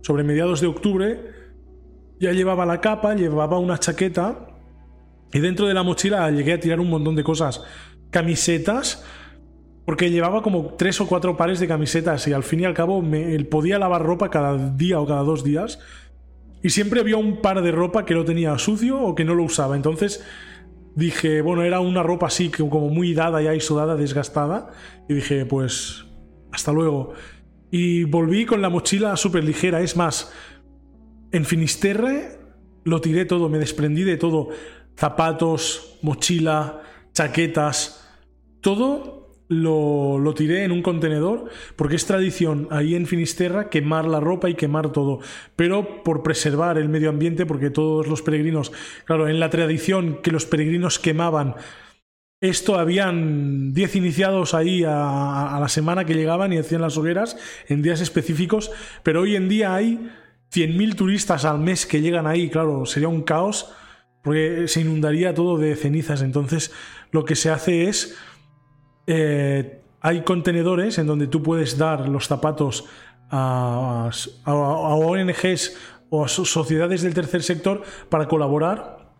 [0.00, 1.20] sobre mediados de octubre,
[2.18, 4.46] ya llevaba la capa, llevaba una chaqueta
[5.34, 7.62] y dentro de la mochila llegué a tirar un montón de cosas.
[8.08, 9.04] Camisetas,
[9.84, 13.02] porque llevaba como tres o cuatro pares de camisetas y al fin y al cabo
[13.02, 15.78] me, podía lavar ropa cada día o cada dos días.
[16.62, 19.42] Y siempre había un par de ropa que lo tenía sucio o que no lo
[19.42, 19.76] usaba.
[19.76, 20.24] Entonces
[20.96, 24.72] dije, bueno, era una ropa así, como muy dada ya y sudada, desgastada.
[25.08, 26.06] Y dije, pues,
[26.50, 27.12] hasta luego.
[27.70, 29.80] Y volví con la mochila súper ligera.
[29.80, 30.32] Es más,
[31.30, 32.40] en Finisterre
[32.84, 34.48] lo tiré todo, me desprendí de todo.
[34.96, 36.80] Zapatos, mochila,
[37.12, 38.08] chaquetas,
[38.60, 39.15] todo
[39.48, 44.50] lo, lo, tiré en un contenedor porque es tradición ahí en Finisterra quemar la ropa
[44.50, 45.20] y quemar todo,
[45.54, 48.72] pero por preservar el medio ambiente porque todos los peregrinos,
[49.04, 51.54] claro, en la tradición que los peregrinos quemaban
[52.40, 57.38] esto habían 10 iniciados ahí a, a, la semana que llegaban y hacían las hogueras
[57.66, 58.70] en días específicos,
[59.02, 60.10] pero hoy en día hay
[60.52, 63.72] 100.000 turistas al mes que llegan ahí, claro, sería un caos
[64.22, 66.72] porque se inundaría todo de cenizas, entonces
[67.10, 68.16] lo que se hace es
[69.06, 72.84] eh, hay contenedores en donde tú puedes dar los zapatos
[73.30, 74.10] a,
[74.44, 75.76] ONGs
[76.10, 79.10] o a sociedades del tercer sector para colaborar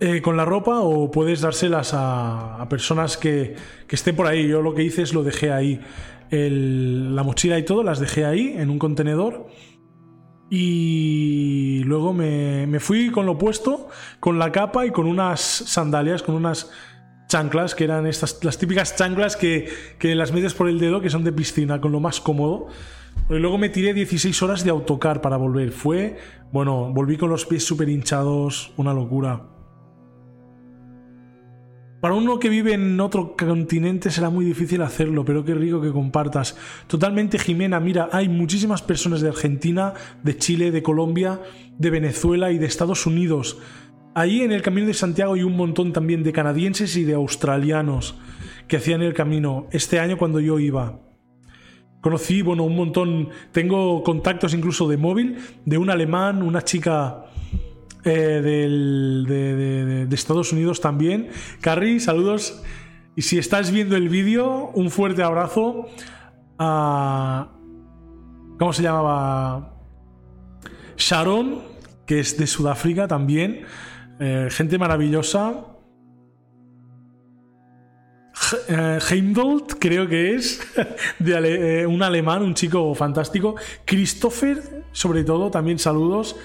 [0.00, 3.54] eh, con la ropa o puedes dárselas a, personas que,
[3.88, 4.48] estén por ahí.
[4.48, 5.80] Yo lo que hice es lo dejé ahí.
[6.30, 9.46] la mochila y todo las dejé ahí en un contenedor.
[10.48, 13.88] Y luego me, fui con lo puesto,
[14.20, 16.70] con la capa y con unas sandalias, con unas
[17.28, 19.68] chanclas, que eran estas, las típicas chanclas que,
[19.98, 22.68] que las metes por el dedo, que son de piscina, con lo más cómodo.
[23.28, 25.72] Y luego me tiré 16 horas de autocar para volver.
[25.72, 26.18] Fue,
[26.52, 29.56] bueno, volví con los pies súper hinchados, una locura.
[32.00, 35.90] Para uno que vive en otro continente será muy difícil hacerlo, pero qué rico que
[35.90, 36.56] compartas.
[36.86, 41.40] Totalmente, Jimena, mira, hay muchísimas personas de Argentina, de Chile, de Colombia,
[41.78, 43.58] de Venezuela y de Estados Unidos.
[44.16, 48.14] Ahí en el Camino de Santiago hay un montón también de canadienses y de australianos
[48.66, 51.00] que hacían el camino este año cuando yo iba.
[52.00, 55.36] Conocí, bueno, un montón, tengo contactos incluso de móvil,
[55.66, 57.26] de un alemán, una chica
[58.06, 58.40] eh,
[60.08, 61.28] de, Estados Unidos también.
[61.60, 62.62] Carrie, saludos.
[63.16, 65.88] Y si estás viendo el vídeo, un fuerte abrazo
[66.58, 67.52] a...
[68.58, 69.74] ¿Cómo se llamaba?
[70.96, 71.60] Sharon,
[72.06, 73.66] que es de Sudáfrica también.
[74.18, 75.66] Eh, gente maravillosa.
[78.68, 80.60] Eh, Heimdold, creo que es,
[81.18, 83.56] de un alemán, un chico fantástico.
[83.84, 86.36] Christopher, sobre todo, también saludos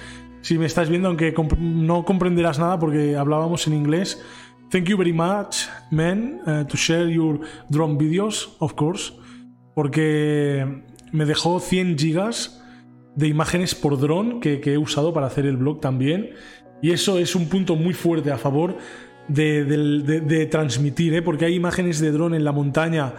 [0.41, 4.21] si me estás viendo, aunque no comprenderás nada porque hablábamos en inglés.
[4.69, 9.13] Thank you very much, man, to share your drone videos, of course,
[9.75, 12.61] porque me dejó 100 gigas
[13.15, 16.31] de imágenes por drone que, he usado para hacer el blog también.
[16.81, 18.77] Y eso es un punto muy fuerte a favor
[19.27, 21.21] de, transmitir, ¿eh?
[21.21, 23.13] porque hay imágenes de drone en la montaña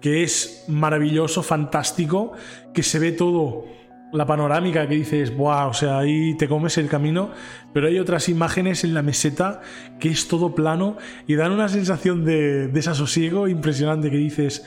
[0.00, 2.32] que es maravilloso, fantástico,
[2.72, 3.66] que se ve todo
[4.12, 5.66] la panorámica que dices, ¡buah!
[5.66, 7.30] O sea, ahí te comes el camino,
[7.72, 9.60] pero hay otras imágenes en la meseta
[10.00, 10.96] que es todo plano
[11.26, 14.64] y dan una sensación de desasosiego impresionante que dices,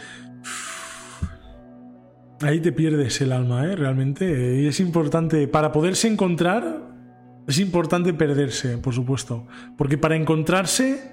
[2.41, 3.75] ahí te pierdes el alma, ¿eh?
[3.75, 4.61] Realmente.
[4.61, 6.92] Y es importante, para poderse encontrar,
[7.47, 9.45] es importante perderse, por supuesto.
[9.77, 11.11] Porque para encontrarse,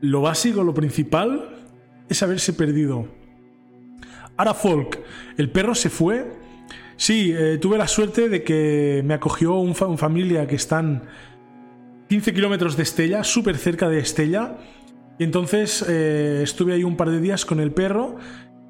[0.00, 1.56] lo básico, lo principal,
[2.08, 3.08] es haberse perdido.
[4.36, 5.00] Ahora Folk,
[5.36, 6.40] el perro se fue
[7.00, 11.04] Sí, eh, tuve la suerte de que me acogió un, familia que están
[12.10, 14.58] 15 kilómetros de Estella, súper cerca de Estella.
[15.18, 18.16] Y entonces eh, estuve ahí un par de días con el perro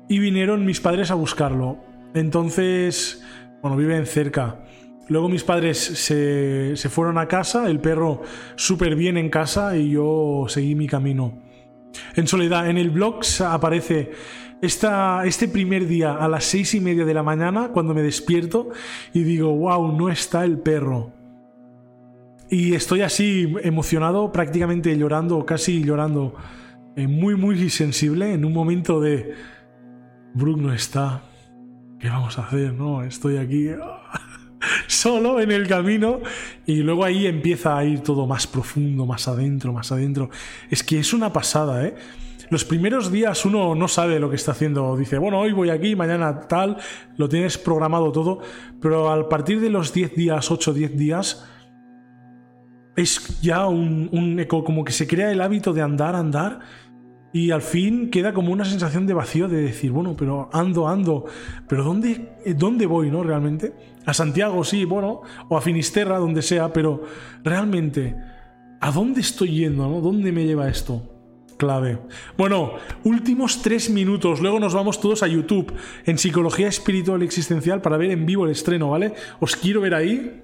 [0.09, 1.79] y vinieron mis padres a buscarlo.
[2.15, 3.21] Entonces,
[3.63, 4.65] bueno, viven cerca.
[5.11, 8.23] Luego mis padres se, se fueron a casa, el perro
[8.55, 11.43] súper bien en casa y yo seguí mi camino.
[12.15, 14.13] En soledad, en el blog aparece
[14.63, 18.69] este primer día a las seis y media de la mañana cuando me despierto
[19.13, 21.13] y digo, wow, no está el perro.
[22.49, 26.37] Y estoy así emocionado, prácticamente llorando, casi llorando,
[26.95, 29.35] eh, muy, muy sensible, en un momento de,
[30.35, 31.23] Brooke no está,
[31.99, 32.75] ¿qué vamos a hacer?
[32.75, 33.71] No, estoy aquí
[34.87, 36.21] solo en el camino
[36.67, 40.31] y luego ahí empieza a ir todo más profundo, más adentro, más adentro.
[40.71, 41.95] Es que es una pasada, ¿eh?
[42.51, 44.97] los primeros días uno no sabe lo que está haciendo.
[44.97, 46.77] Dice, bueno, hoy voy aquí, mañana tal,
[47.17, 48.41] lo tienes programado todo,
[48.83, 51.47] pero al partir de los 10 días, 8, 10 días,
[52.97, 56.59] es ya un, eco, como que se crea el hábito de andar, andar,
[57.33, 61.27] y al fin queda como una sensación de vacío de decir, bueno, pero ando, ando,
[61.69, 63.23] pero ¿dónde, dónde voy, no?
[63.23, 63.73] Realmente.
[64.07, 67.05] A Santiago, sí, bueno, o a Finisterra, donde sea, pero
[67.45, 68.17] realmente,
[68.81, 70.01] ¿a dónde estoy yendo, no?
[70.01, 71.11] ¿Dónde me lleva esto?
[71.61, 71.99] clave.
[72.39, 72.73] Bueno,
[73.05, 75.71] últimos tres minutos, luego nos vamos todos a YouTube
[76.07, 79.13] en Psicología Espiritual Existencial para ver en vivo el estreno, ¿vale?
[79.41, 80.43] Os quiero ver ahí.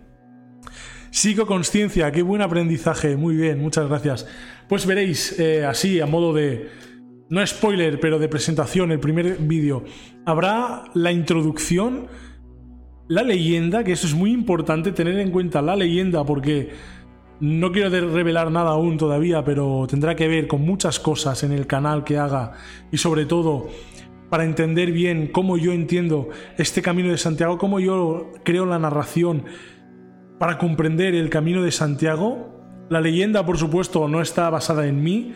[1.11, 4.29] Psicoconsciencia, qué buen aprendizaje, muy bien, muchas gracias.
[4.69, 6.69] Pues veréis, eh, así, a modo de,
[7.31, 9.85] no spoiler, pero de presentación, el primer vídeo,
[10.27, 12.09] habrá la introducción,
[13.09, 16.71] la leyenda, que eso es muy importante tener en cuenta la leyenda porque
[17.41, 21.67] no quiero revelar nada aún todavía, pero tendrá que ver con muchas cosas en el
[21.67, 22.53] canal que haga
[22.91, 23.69] y sobre todo
[24.31, 26.29] para entender bien cómo yo entiendo
[26.59, 29.45] este camino de Santiago, cómo yo creo la narración
[30.39, 32.53] para comprender el camino de Santiago.
[32.89, 35.33] La leyenda, por supuesto, no está basada en mí,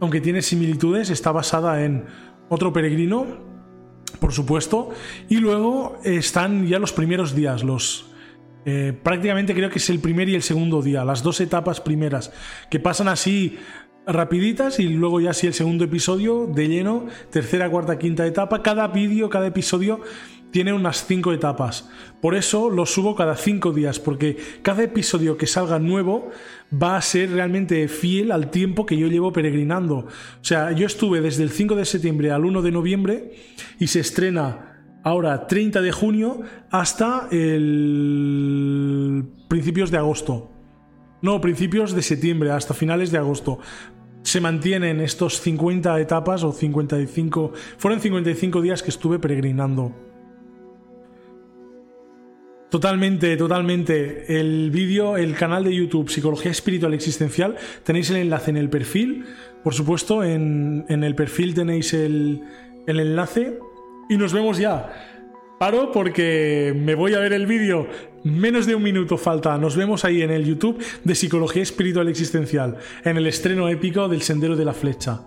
[0.00, 2.06] aunque tiene similitudes, está basada en
[2.48, 3.53] otro peregrino,
[4.24, 4.88] por supuesto,
[5.28, 8.06] y luego están ya los primeros días, los
[8.64, 12.32] eh, prácticamente creo que es el primer y el segundo día, las dos etapas primeras,
[12.70, 13.58] que pasan así
[14.06, 18.62] rapiditas y luego ya así el segundo episodio de lleno, tercera, cuarta, quinta etapa.
[18.62, 20.00] Cada vídeo, cada episodio
[20.54, 21.90] tiene unas 5 etapas.
[22.22, 26.30] Por eso lo subo cada 5 días, porque cada episodio que salga nuevo
[26.72, 29.96] va a ser realmente fiel al tiempo que yo llevo peregrinando.
[29.96, 33.32] O sea, yo estuve desde el 5 de septiembre al 1 de noviembre
[33.80, 40.52] y se estrena ahora 30 de junio hasta el principios de agosto.
[41.20, 43.58] No, principios de septiembre, hasta finales de agosto.
[44.22, 47.52] Se mantienen estos 50 etapas o 55...
[47.76, 50.13] Fueron 55 días que estuve peregrinando.
[52.74, 54.36] Totalmente, totalmente.
[54.36, 57.54] El vídeo, el canal de YouTube Psicología Espiritual Existencial,
[57.84, 59.26] tenéis el enlace en el perfil.
[59.62, 62.42] Por supuesto, en, el perfil tenéis el,
[62.88, 63.60] el enlace.
[64.10, 64.92] Y nos vemos ya.
[65.56, 67.86] Paro porque me voy a ver el vídeo.
[68.24, 69.56] Menos de un minuto falta.
[69.56, 74.22] Nos vemos ahí en el YouTube de Psicología Espiritual Existencial, en el estreno épico del
[74.22, 75.20] Sendero de la Flecha.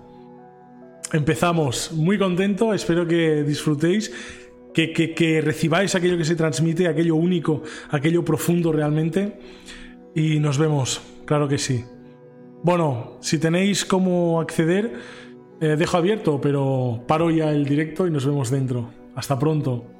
[1.13, 1.93] Empezamos.
[1.93, 4.11] Muy contento, espero que disfrutéis
[4.86, 9.39] que, recibáis aquello que se transmite, aquello único, aquello profundo realmente.
[10.13, 11.84] Y nos vemos, claro que sí.
[12.63, 14.93] Bueno, si tenéis cómo acceder,
[15.61, 18.89] eh, dejo abierto, pero paro ya el directo y nos vemos dentro.
[19.15, 19.96] Hasta pronto.